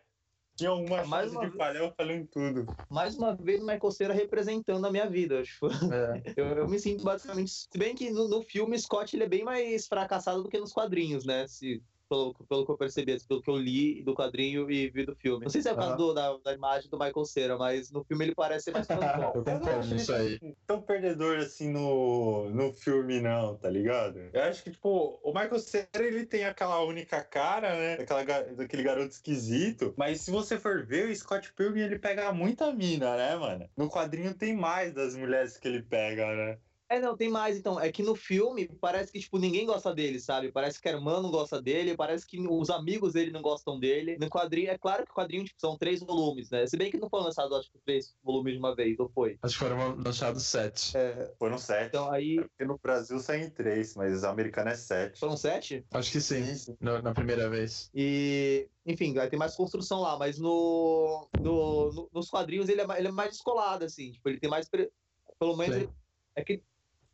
Tinha 0.60 0.69
alguma 0.69 1.04
Mais 1.06 1.24
chance 1.26 1.36
uma 1.36 1.41
de 1.45 1.52
vez- 1.52 1.58
falhar, 1.58 1.84
eu 1.84 1.93
falei 1.95 2.17
em 2.17 2.26
tudo. 2.26 2.65
Mais 2.89 3.17
uma 3.17 3.36
vez, 3.36 3.62
o 3.62 3.65
Michael 3.65 3.91
Cera 3.91 4.13
representando 4.13 4.86
a 4.86 4.91
minha 4.91 5.10
vida. 5.10 5.41
Tipo, 5.43 5.67
É. 5.93 6.22
eu, 6.38 6.45
eu 6.45 6.67
me 6.69 6.80
sinto 6.80 7.04
basicamente. 7.04 7.52
Se 7.52 7.67
bem 7.78 7.95
que 7.95 8.10
no, 8.12 8.28
no 8.28 8.41
filme, 8.43 8.78
Scott 8.78 9.15
ele 9.15 9.24
é 9.24 9.30
bem 9.30 9.43
mais 9.43 9.88
fracassado 9.88 10.43
do 10.43 10.50
que 10.50 10.60
nos 10.60 10.72
quadrinhos, 10.72 11.26
né? 11.26 11.48
Se, 11.48 11.82
pelo, 12.10 12.34
pelo 12.34 12.65
que 12.65 12.72
eu 12.72 12.78
percebi, 12.78 13.13
assim, 13.13 13.28
pelo 13.28 13.41
que 13.41 13.50
eu 13.50 13.56
li 13.58 14.04
do 14.04 14.13
quadrinho 14.15 14.69
e 14.69 14.89
vi 14.89 15.06
do 15.06 15.15
filme. 15.15 15.43
Não 15.45 15.50
sei 15.52 15.62
se 15.62 15.69
é 15.69 15.74
por 15.74 15.80
causa 15.80 15.95
do- 15.95 16.13
da, 16.13 16.36
da 16.38 16.54
imagem 16.54 16.89
do 16.89 16.98
Michael 16.98 17.26
Cera, 17.26 17.58
mas 17.58 17.91
no 17.91 18.04
filme 18.04 18.26
ele 18.26 18.36
parece 18.36 18.65
ser 18.65 18.72
mais 18.72 18.88
tranquilo. 18.88 19.32
Eu 19.36 19.43
concordo 19.43 19.88
nisso 19.88 20.13
aí. 20.13 20.39
tão 20.65 20.82
perdedor 20.82 21.38
assim 21.38 21.72
no, 21.72 22.50
no 22.50 22.74
filme, 22.74 23.22
não, 23.22 23.56
tá 23.58 23.69
ligado? 23.69 24.19
Eu 24.34 24.41
acho 24.43 24.63
que, 24.63 24.72
tipo, 24.72 25.19
o 25.24 25.30
Michael 25.34 25.60
Cera, 25.60 25.88
ele 26.00 26.26
tem 26.26 26.45
aquela 26.45 26.84
única 26.84 27.24
cara, 27.24 27.76
né? 27.78 27.98
Daquela, 27.98 28.24
ga- 28.24 28.41
daquele 28.41 28.84
garoto 28.84 29.12
esquisito. 29.13 29.93
Mas 29.98 30.22
se 30.22 30.32
você 30.32 30.58
for 30.60 30.86
ver, 30.86 31.10
o 31.10 31.15
Scott 31.15 31.54
Pilgrim, 31.54 31.82
ele 31.82 32.00
pega 32.00 32.32
muita 32.34 32.74
mina, 32.74 33.15
né, 33.15 33.36
mano? 33.36 33.69
No 33.78 33.89
quadrinho 33.89 34.34
tem 34.34 34.56
mais 34.56 34.93
das 34.93 35.15
mulheres 35.15 35.58
que 35.58 35.67
ele 35.67 35.84
pega, 35.84 36.26
né? 36.36 36.60
É, 36.91 36.99
não, 36.99 37.15
tem 37.15 37.30
mais, 37.30 37.56
então. 37.56 37.80
É 37.80 37.91
que 37.91 38.02
no 38.02 38.15
filme 38.15 38.67
parece 38.82 39.12
que, 39.12 39.19
tipo, 39.19 39.38
ninguém 39.38 39.63
gosta 39.63 39.93
dele, 39.93 40.19
sabe? 40.19 40.52
Parece 40.52 40.82
que 40.82 40.89
a 40.89 40.93
irmã 40.93 41.21
não 41.21 41.30
gosta 41.30 41.62
dele, 41.62 41.95
parece 41.95 42.25
que 42.25 42.39
os 42.39 42.69
amigos 42.71 43.13
dele 43.13 43.30
não 43.30 43.43
gostam 43.43 43.80
dele. 43.80 44.17
No 44.19 44.28
quadrinho, 44.28 44.71
é 44.71 44.78
claro 44.78 45.06
que 45.06 45.12
o 45.12 45.13
quadrinho, 45.13 45.43
tipo, 45.45 45.62
são 45.62 45.78
três 45.78 45.99
volumes, 45.99 46.49
né? 46.49 46.65
Se 46.65 46.75
bem 46.75 46.89
que 46.89 46.97
não 46.97 47.08
foi 47.08 47.21
lançado, 47.21 47.56
acho 47.56 47.71
que 47.71 47.78
três 47.86 48.15
volumes 48.23 48.54
de 48.54 48.60
uma 48.60 48.75
vez, 48.75 48.99
ou 48.99 49.08
foi? 49.08 49.38
Acho 49.43 49.54
que 49.54 49.63
foram 49.63 49.95
lançados 50.04 50.43
sete. 50.47 50.97
É, 50.97 51.32
Foram 51.38 51.60
sete. 51.60 51.89
então 51.89 52.10
aí. 52.12 52.39
É 52.39 52.41
porque 52.41 52.65
no 52.65 52.80
Brasil 52.82 53.19
saem 53.19 53.52
três, 53.52 53.93
mas 53.95 54.23
americano 54.23 54.71
é 54.71 54.75
sete. 54.75 55.19
Foram 55.19 55.38
sete? 55.38 55.86
Acho 55.93 56.12
que 56.12 56.19
sim, 56.19 56.43
no- 56.82 57.04
na 57.04 57.13
primeira 57.13 57.47
vez. 57.52 57.91
E, 57.93 58.67
enfim, 58.84 59.13
vai 59.13 59.30
ter 59.30 59.38
mais 59.38 59.56
construção 59.56 60.02
lá, 60.02 60.17
mas 60.17 60.39
no, 60.39 61.28
no- 61.39 61.91
no- 61.91 62.10
nos 62.12 62.30
quadrinhos 62.32 62.67
ele 62.67 62.82
é, 62.82 62.86
ele 62.97 63.10
é 63.10 63.12
mais 63.12 63.30
descolado, 63.30 63.86
assim. 63.86 64.12
Tipo, 64.12 64.28
ele 64.30 64.39
tem 64.39 64.49
mais. 64.49 64.67
Pelo 64.67 65.56
menos. 65.56 65.75
Sim. 65.75 65.82
ele- 65.84 65.89
é 66.36 66.43
que 66.43 66.63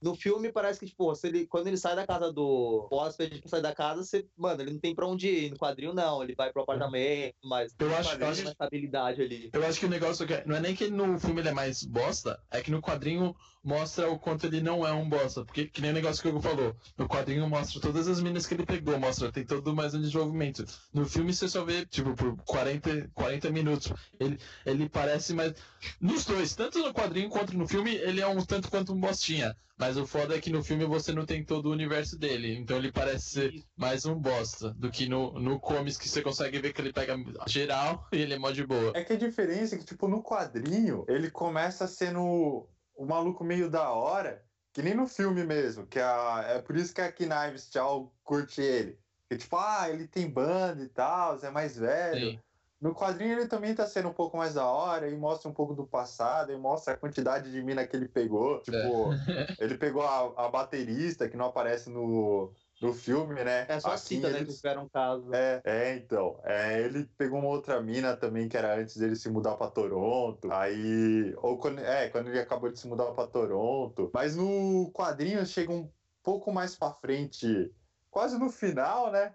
No 0.01 0.13
filme 0.15 0.51
parece 0.51 0.79
que, 0.79 0.85
tipo, 0.85 1.13
se 1.15 1.27
ele, 1.27 1.47
quando 1.47 1.67
ele 1.67 1.77
sai 1.77 1.95
da 1.95 2.05
casa 2.05 2.31
do. 2.31 2.87
Hóspede 2.91 3.39
pra 3.39 3.49
sair 3.49 3.61
da 3.61 3.73
casa, 3.73 4.03
você, 4.03 4.27
mano, 4.37 4.61
ele 4.61 4.71
não 4.71 4.79
tem 4.79 4.93
pra 4.93 5.07
onde 5.07 5.27
ir. 5.27 5.51
No 5.51 5.57
quadrinho, 5.57 5.93
não. 5.93 6.21
Ele 6.21 6.35
vai 6.35 6.51
pro 6.51 6.61
apartamento, 6.63 7.35
mas 7.43 7.73
Eu 7.79 7.95
acho- 7.95 8.09
quadrinho 8.09 8.27
eu 8.27 8.31
acho- 8.31 8.41
uma 8.41 8.51
estabilidade 8.51 9.21
ali. 9.21 9.49
Eu 9.53 9.65
acho 9.65 9.79
que 9.79 9.85
o 9.85 9.89
negócio 9.89 10.27
que 10.27 10.43
não 10.45 10.55
é 10.55 10.59
nem 10.59 10.75
que 10.75 10.89
no 10.89 11.17
filme 11.19 11.41
ele 11.41 11.49
é 11.49 11.53
mais 11.53 11.83
bosta, 11.83 12.39
é 12.51 12.61
que 12.61 12.69
no 12.71 12.81
quadrinho 12.81 13.35
mostra 13.63 14.09
o 14.11 14.19
quanto 14.19 14.45
ele 14.45 14.61
não 14.61 14.85
é 14.85 14.91
um 14.91 15.09
bosta. 15.09 15.43
Porque, 15.43 15.65
que 15.65 15.81
nem 15.81 15.89
o 15.91 15.93
negócio 15.93 16.21
que 16.21 16.27
o 16.27 16.31
Hugo 16.31 16.41
falou, 16.41 16.75
no 16.97 17.07
quadrinho 17.07 17.49
mostra 17.49 17.81
todas 17.81 18.07
as 18.07 18.21
minas 18.21 18.45
que 18.45 18.53
ele 18.53 18.65
pegou, 18.65 18.99
mostra, 18.99 19.31
tem 19.31 19.43
todo 19.45 19.73
mais 19.75 19.93
um 19.95 20.01
desenvolvimento. 20.01 20.65
No 20.93 21.05
filme 21.05 21.33
você 21.33 21.47
só 21.47 21.63
vê, 21.63 21.85
tipo, 21.85 22.13
por 22.13 22.35
40, 22.45 23.09
40 23.15 23.49
minutos. 23.49 23.91
Ele, 24.19 24.37
ele 24.65 24.87
parece 24.89 25.33
mais. 25.33 25.53
Nos 25.99 26.25
dois, 26.25 26.53
tanto 26.55 26.79
no 26.79 26.93
quadrinho 26.93 27.29
quanto 27.29 27.57
no 27.57 27.67
filme, 27.67 27.95
ele 27.95 28.21
é 28.21 28.27
um 28.27 28.43
tanto 28.45 28.69
quanto 28.69 28.93
um 28.93 28.99
bostinha. 28.99 29.55
Mas 29.77 29.97
o 29.97 30.07
foda 30.07 30.35
é 30.35 30.39
que 30.39 30.49
no 30.49 30.63
filme 30.63 30.85
você 30.85 31.11
não 31.11 31.25
tem 31.25 31.43
todo 31.43 31.67
o 31.67 31.71
universo 31.71 32.17
dele. 32.17 32.55
Então 32.55 32.77
ele 32.77 32.91
parece 32.91 33.29
ser 33.29 33.53
mais 33.75 34.05
um 34.05 34.15
bosta 34.15 34.71
do 34.71 34.89
que 34.89 35.07
no, 35.07 35.33
no 35.33 35.59
comics 35.59 35.97
que 35.97 36.07
você 36.07 36.21
consegue 36.21 36.59
ver 36.59 36.71
que 36.71 36.81
ele 36.81 36.93
pega 36.93 37.15
geral 37.47 38.07
e 38.11 38.21
ele 38.21 38.33
é 38.33 38.39
mó 38.39 38.51
de 38.51 38.65
boa. 38.65 38.93
É 38.95 39.03
que 39.03 39.13
a 39.13 39.17
diferença 39.17 39.75
é 39.75 39.77
que, 39.77 39.85
tipo, 39.85 40.07
no 40.07 40.23
quadrinho, 40.23 41.05
ele 41.09 41.29
começa 41.29 41.87
sendo 41.87 42.67
o 42.95 43.05
maluco 43.05 43.43
meio 43.43 43.69
da 43.69 43.89
hora, 43.91 44.41
que 44.73 44.81
nem 44.81 44.93
no 44.93 45.07
filme 45.07 45.43
mesmo, 45.43 45.85
que 45.85 45.99
a, 45.99 46.45
é 46.47 46.61
por 46.61 46.77
isso 46.77 46.93
que 46.93 47.01
a 47.01 47.11
Knives 47.11 47.69
Tchau 47.69 48.13
curte 48.23 48.61
ele. 48.61 48.97
Que, 49.29 49.37
tipo, 49.37 49.57
ah, 49.57 49.89
ele 49.89 50.07
tem 50.07 50.29
banda 50.29 50.81
e 50.83 50.87
tal, 50.87 51.37
é 51.43 51.49
mais 51.49 51.77
velho. 51.77 52.31
Sim. 52.31 52.39
No 52.79 52.93
quadrinho 52.93 53.39
ele 53.39 53.47
também 53.47 53.73
tá 53.73 53.87
sendo 53.87 54.09
um 54.09 54.13
pouco 54.13 54.37
mais 54.37 54.53
da 54.53 54.65
hora 54.65 55.09
e 55.09 55.15
mostra 55.17 55.49
um 55.49 55.53
pouco 55.53 55.73
do 55.73 55.87
passado 55.87 56.51
e 56.51 56.57
mostra 56.57 56.93
a 56.93 56.97
quantidade 56.97 57.51
de 57.51 57.63
mina 57.63 57.87
que 57.87 57.95
ele 57.95 58.07
pegou. 58.07 58.61
Tipo, 58.61 59.09
ele 59.59 59.77
pegou 59.77 60.03
a, 60.03 60.45
a 60.45 60.49
baterista 60.49 61.27
que 61.29 61.37
não 61.37 61.45
aparece 61.45 61.89
no, 61.89 62.53
no 62.81 62.93
filme, 62.93 63.43
né? 63.43 63.65
É 63.69 63.79
só 63.79 63.89
a 63.89 63.93
Aqui 63.93 64.01
cita, 64.01 64.29
né? 64.29 64.39
ele- 64.39 64.47
Que 64.47 64.53
tiveram 64.55 64.83
um 64.83 64.89
caso. 64.89 65.33
é, 65.33 65.61
é, 65.63 65.95
então. 65.95 66.39
É, 66.43 66.81
ele 66.81 67.05
pegou 67.17 67.39
uma 67.39 67.47
outra 67.49 67.81
mina 67.81 68.15
também, 68.15 68.49
que 68.49 68.57
era 68.57 68.75
antes 68.77 68.97
dele 68.97 69.15
se 69.15 69.29
mudar 69.29 69.55
pra 69.55 69.69
Toronto. 69.69 70.51
Aí. 70.51 71.33
Ou 71.37 71.57
quando. 71.57 71.79
É, 71.79 72.09
quando 72.09 72.27
ele 72.27 72.39
acabou 72.39 72.69
de 72.69 72.77
se 72.77 72.87
mudar 72.87 73.05
pra 73.13 73.25
Toronto. 73.25 74.11
Mas 74.13 74.35
no 74.35 74.91
quadrinho 74.93 75.45
chega 75.45 75.71
um 75.71 75.89
pouco 76.21 76.51
mais 76.51 76.75
pra 76.75 76.91
frente, 76.91 77.71
quase 78.11 78.37
no 78.37 78.49
final, 78.49 79.11
né? 79.11 79.33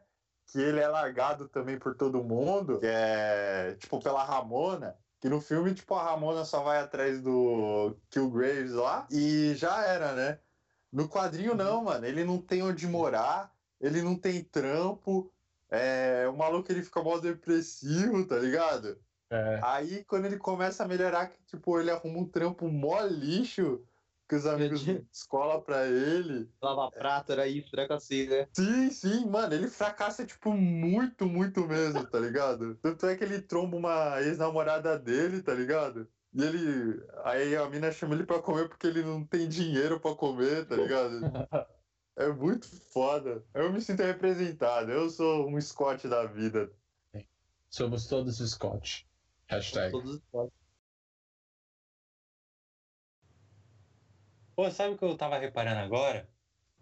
Que 0.50 0.60
ele 0.60 0.80
é 0.80 0.88
largado 0.88 1.48
também 1.48 1.78
por 1.78 1.94
todo 1.94 2.24
mundo. 2.24 2.78
Que 2.78 2.86
é, 2.86 3.76
tipo, 3.78 4.00
pela 4.00 4.24
Ramona. 4.24 4.96
Que 5.20 5.28
no 5.28 5.40
filme, 5.40 5.74
tipo, 5.74 5.94
a 5.94 6.02
Ramona 6.04 6.44
só 6.44 6.62
vai 6.62 6.78
atrás 6.80 7.20
do 7.20 7.96
Killgraves 8.08 8.72
lá 8.72 9.06
e 9.10 9.54
já 9.54 9.84
era, 9.84 10.12
né? 10.14 10.38
No 10.92 11.08
quadrinho, 11.08 11.54
não, 11.54 11.84
mano. 11.84 12.06
Ele 12.06 12.24
não 12.24 12.38
tem 12.38 12.62
onde 12.62 12.86
morar, 12.86 13.54
ele 13.80 14.02
não 14.02 14.16
tem 14.16 14.42
trampo. 14.42 15.32
É, 15.70 16.26
o 16.28 16.36
maluco 16.36 16.72
ele 16.72 16.82
fica 16.82 17.02
mó 17.02 17.18
depressivo, 17.18 18.26
tá 18.26 18.36
ligado? 18.38 18.98
É. 19.30 19.60
Aí 19.62 20.04
quando 20.04 20.24
ele 20.24 20.36
começa 20.38 20.82
a 20.82 20.88
melhorar, 20.88 21.28
que 21.28 21.40
tipo, 21.44 21.78
ele 21.78 21.90
arruma 21.90 22.18
um 22.18 22.28
trampo 22.28 22.66
mó 22.68 23.00
lixo 23.02 23.80
que 24.30 24.36
os 24.36 24.46
amigos 24.46 24.80
de 24.80 25.04
escola 25.12 25.60
pra 25.60 25.88
ele. 25.88 26.48
Lava 26.62 26.88
prato, 26.92 27.32
era 27.32 27.48
isso, 27.48 27.68
treco 27.68 27.92
assim, 27.94 28.28
né? 28.28 28.46
Sim, 28.52 28.88
sim, 28.88 29.26
mano, 29.26 29.52
ele 29.52 29.66
fracassa, 29.66 30.24
tipo, 30.24 30.52
muito, 30.52 31.26
muito 31.26 31.66
mesmo, 31.66 32.06
tá 32.06 32.20
ligado? 32.20 32.76
Tanto 32.76 33.06
é 33.06 33.16
que 33.16 33.24
ele 33.24 33.42
tromba 33.42 33.76
uma 33.76 34.22
ex-namorada 34.22 34.96
dele, 34.96 35.42
tá 35.42 35.52
ligado? 35.52 36.08
E 36.32 36.44
ele. 36.44 37.02
Aí 37.24 37.56
a 37.56 37.68
mina 37.68 37.90
chama 37.90 38.14
ele 38.14 38.24
pra 38.24 38.40
comer 38.40 38.68
porque 38.68 38.86
ele 38.86 39.02
não 39.02 39.24
tem 39.24 39.48
dinheiro 39.48 39.98
pra 39.98 40.14
comer, 40.14 40.64
tá 40.64 40.76
ligado? 40.76 41.20
É 42.16 42.28
muito 42.28 42.68
foda. 42.92 43.42
Eu 43.52 43.72
me 43.72 43.80
sinto 43.80 44.04
representado. 44.04 44.92
Eu 44.92 45.10
sou 45.10 45.48
um 45.48 45.60
Scott 45.60 46.06
da 46.06 46.24
vida. 46.26 46.70
Somos 47.68 48.06
todos 48.06 48.38
Scott. 48.38 49.08
Hashtag. 49.48 49.90
Todos 49.90 50.14
os 50.14 50.20
Pô, 54.60 54.70
sabe 54.70 54.94
o 54.94 54.98
que 54.98 55.04
eu 55.06 55.16
tava 55.16 55.38
reparando 55.38 55.80
agora? 55.80 56.28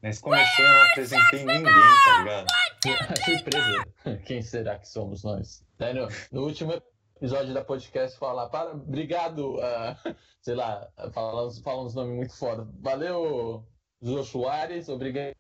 Nesse 0.03 0.21
começo 0.21 0.61
eu 0.61 0.67
não 0.69 0.83
apresentei 0.91 1.45
ninguém, 1.45 1.63
tá 1.65 2.19
ligado? 2.19 2.47
Surpresa. 3.25 4.23
Quem 4.27 4.43
será 4.43 4.81
que 4.81 4.89
somos 4.89 5.23
nós? 5.23 5.65
Daí 5.79 5.95
no, 5.95 6.09
no 6.33 6.43
último 6.43 6.73
episódio 7.15 7.55
da 7.55 7.65
podcast 7.65 8.19
falar, 8.19 8.49
para, 8.49 8.73
obrigado, 8.73 9.61
ah, 9.63 9.97
sei 10.43 10.57
lá, 10.57 10.91
fala, 11.13 11.47
uns- 11.47 11.61
fala 11.61 11.85
uns 11.85 11.95
nomes 11.95 12.17
muito 12.17 12.37
foda. 12.37 12.69
Valeu, 12.81 13.65
Jô 14.03 14.25
Soares, 14.25 14.89
obrigado, 14.89 15.35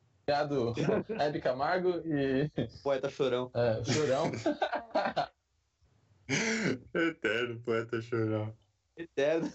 Hebe 1.18 1.40
Camargo 1.40 1.90
e 2.06 2.48
Poeta 2.84 3.10
chorão. 3.10 3.50
ah, 3.52 3.82
Chorão. 3.84 4.30
Eterno 6.94 7.60
poeta 7.64 8.00
chorão. 8.00 8.56
Eterno. 8.96 9.50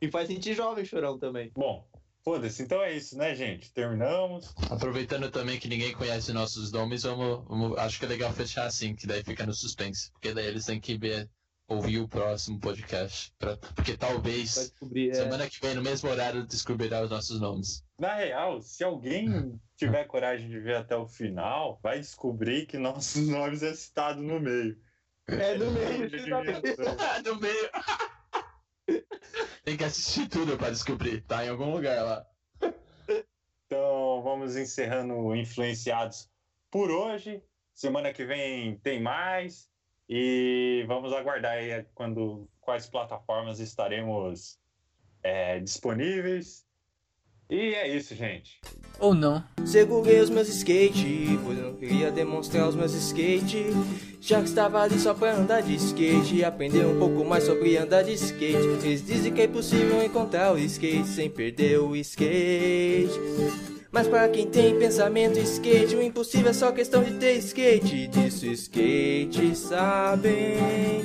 E 0.00 0.10
faz 0.10 0.26
sentir 0.26 0.54
jovem 0.54 0.84
chorão 0.84 1.16
também. 1.16 1.52
Bom, 1.54 1.88
foda-se, 2.24 2.62
então 2.62 2.82
é 2.82 2.92
isso, 2.92 3.16
né, 3.16 3.34
gente? 3.34 3.72
Terminamos. 3.72 4.54
Aproveitando 4.70 5.30
também 5.30 5.58
que 5.58 5.68
ninguém 5.68 5.92
conhece 5.92 6.32
nossos 6.32 6.70
nomes, 6.72 7.02
vamos, 7.02 7.44
vamos- 7.48 7.78
acho 7.78 7.98
que 7.98 8.04
é 8.04 8.08
legal 8.08 8.32
fechar 8.32 8.66
assim, 8.66 8.94
que 8.94 9.06
daí 9.06 9.22
fica 9.22 9.44
no 9.46 9.52
suspense. 9.54 10.10
Porque 10.12 10.32
daí 10.32 10.46
eles 10.46 10.66
têm 10.66 10.80
que 10.80 10.96
ver, 10.96 11.28
ouvir 11.68 12.00
o 12.00 12.08
próximo 12.08 12.58
podcast. 12.60 13.32
pra- 13.38 13.56
porque 13.56 13.96
talvez 13.96 14.72
é. 15.10 15.14
semana 15.14 15.48
que 15.48 15.60
vem, 15.60 15.74
no 15.74 15.82
mesmo 15.82 16.10
horário, 16.10 16.46
descobrirá 16.46 17.02
os 17.02 17.10
nossos 17.10 17.40
nomes. 17.40 17.82
Na 17.98 18.14
real, 18.14 18.60
se 18.60 18.82
alguém 18.84 19.26
tiver 19.76 20.04
coragem 20.04 20.48
de 20.48 20.58
ver 20.60 20.76
até 20.76 20.96
o 20.96 21.06
final, 21.06 21.78
vai 21.82 21.98
descobrir 21.98 22.66
que 22.66 22.78
nossos 22.78 23.26
nomes 23.28 23.62
é 23.62 23.72
citado 23.74 24.20
no 24.22 24.38
meio. 24.40 24.76
É 25.28 25.56
no 25.56 25.70
meio. 25.70 26.04
Adivinhação. 26.04 26.52
no 27.24 27.40
meio. 27.40 27.70
Tem 29.64 29.76
que 29.76 29.84
assistir 29.84 30.28
tudo 30.28 30.56
pra 30.56 30.70
descobrir. 30.70 31.22
Tá 31.22 31.44
em 31.44 31.48
algum 31.48 31.72
lugar 31.72 32.02
lá. 32.02 32.26
Então 33.66 34.22
vamos 34.22 34.56
encerrando 34.56 35.34
Influenciados 35.34 36.30
por 36.70 36.90
hoje. 36.90 37.42
Semana 37.74 38.12
que 38.12 38.24
vem 38.24 38.76
tem 38.78 39.00
mais. 39.00 39.70
E 40.08 40.84
vamos 40.86 41.12
aguardar 41.12 41.52
aí 41.52 41.86
quando, 41.94 42.48
quais 42.60 42.86
plataformas 42.86 43.60
estaremos 43.60 44.58
é, 45.22 45.58
disponíveis. 45.60 46.66
E 47.52 47.74
é 47.74 47.94
isso, 47.94 48.14
gente. 48.14 48.58
Ou 48.98 49.14
não. 49.14 49.44
Segurei 49.66 50.20
os 50.20 50.30
meus 50.30 50.48
skate, 50.48 51.38
pois 51.44 51.58
eu 51.58 51.64
não 51.66 51.74
queria 51.74 52.10
demonstrar 52.10 52.66
os 52.66 52.74
meus 52.74 52.94
skate. 52.94 53.66
Já 54.22 54.38
que 54.40 54.48
estava 54.48 54.80
ali 54.80 54.98
só 54.98 55.12
pra 55.12 55.34
andar 55.34 55.60
de 55.60 55.74
skate 55.74 56.36
e 56.36 56.42
aprender 56.42 56.86
um 56.86 56.98
pouco 56.98 57.22
mais 57.26 57.44
sobre 57.44 57.76
andar 57.76 58.04
de 58.04 58.14
skate. 58.14 58.56
Eles 58.82 59.04
dizem 59.04 59.34
que 59.34 59.42
é 59.42 59.46
possível 59.46 60.02
encontrar 60.02 60.54
o 60.54 60.58
skate 60.58 61.06
sem 61.06 61.28
perder 61.28 61.78
o 61.78 61.94
skate. 61.96 63.20
Mas 63.90 64.08
para 64.08 64.30
quem 64.30 64.46
tem 64.46 64.78
pensamento 64.78 65.38
skate, 65.38 65.94
o 65.94 66.02
impossível 66.02 66.52
é 66.52 66.54
só 66.54 66.72
questão 66.72 67.04
de 67.04 67.12
ter 67.18 67.34
skate. 67.34 68.06
Disso 68.06 68.46
skate 68.46 69.54
sabem. 69.54 71.04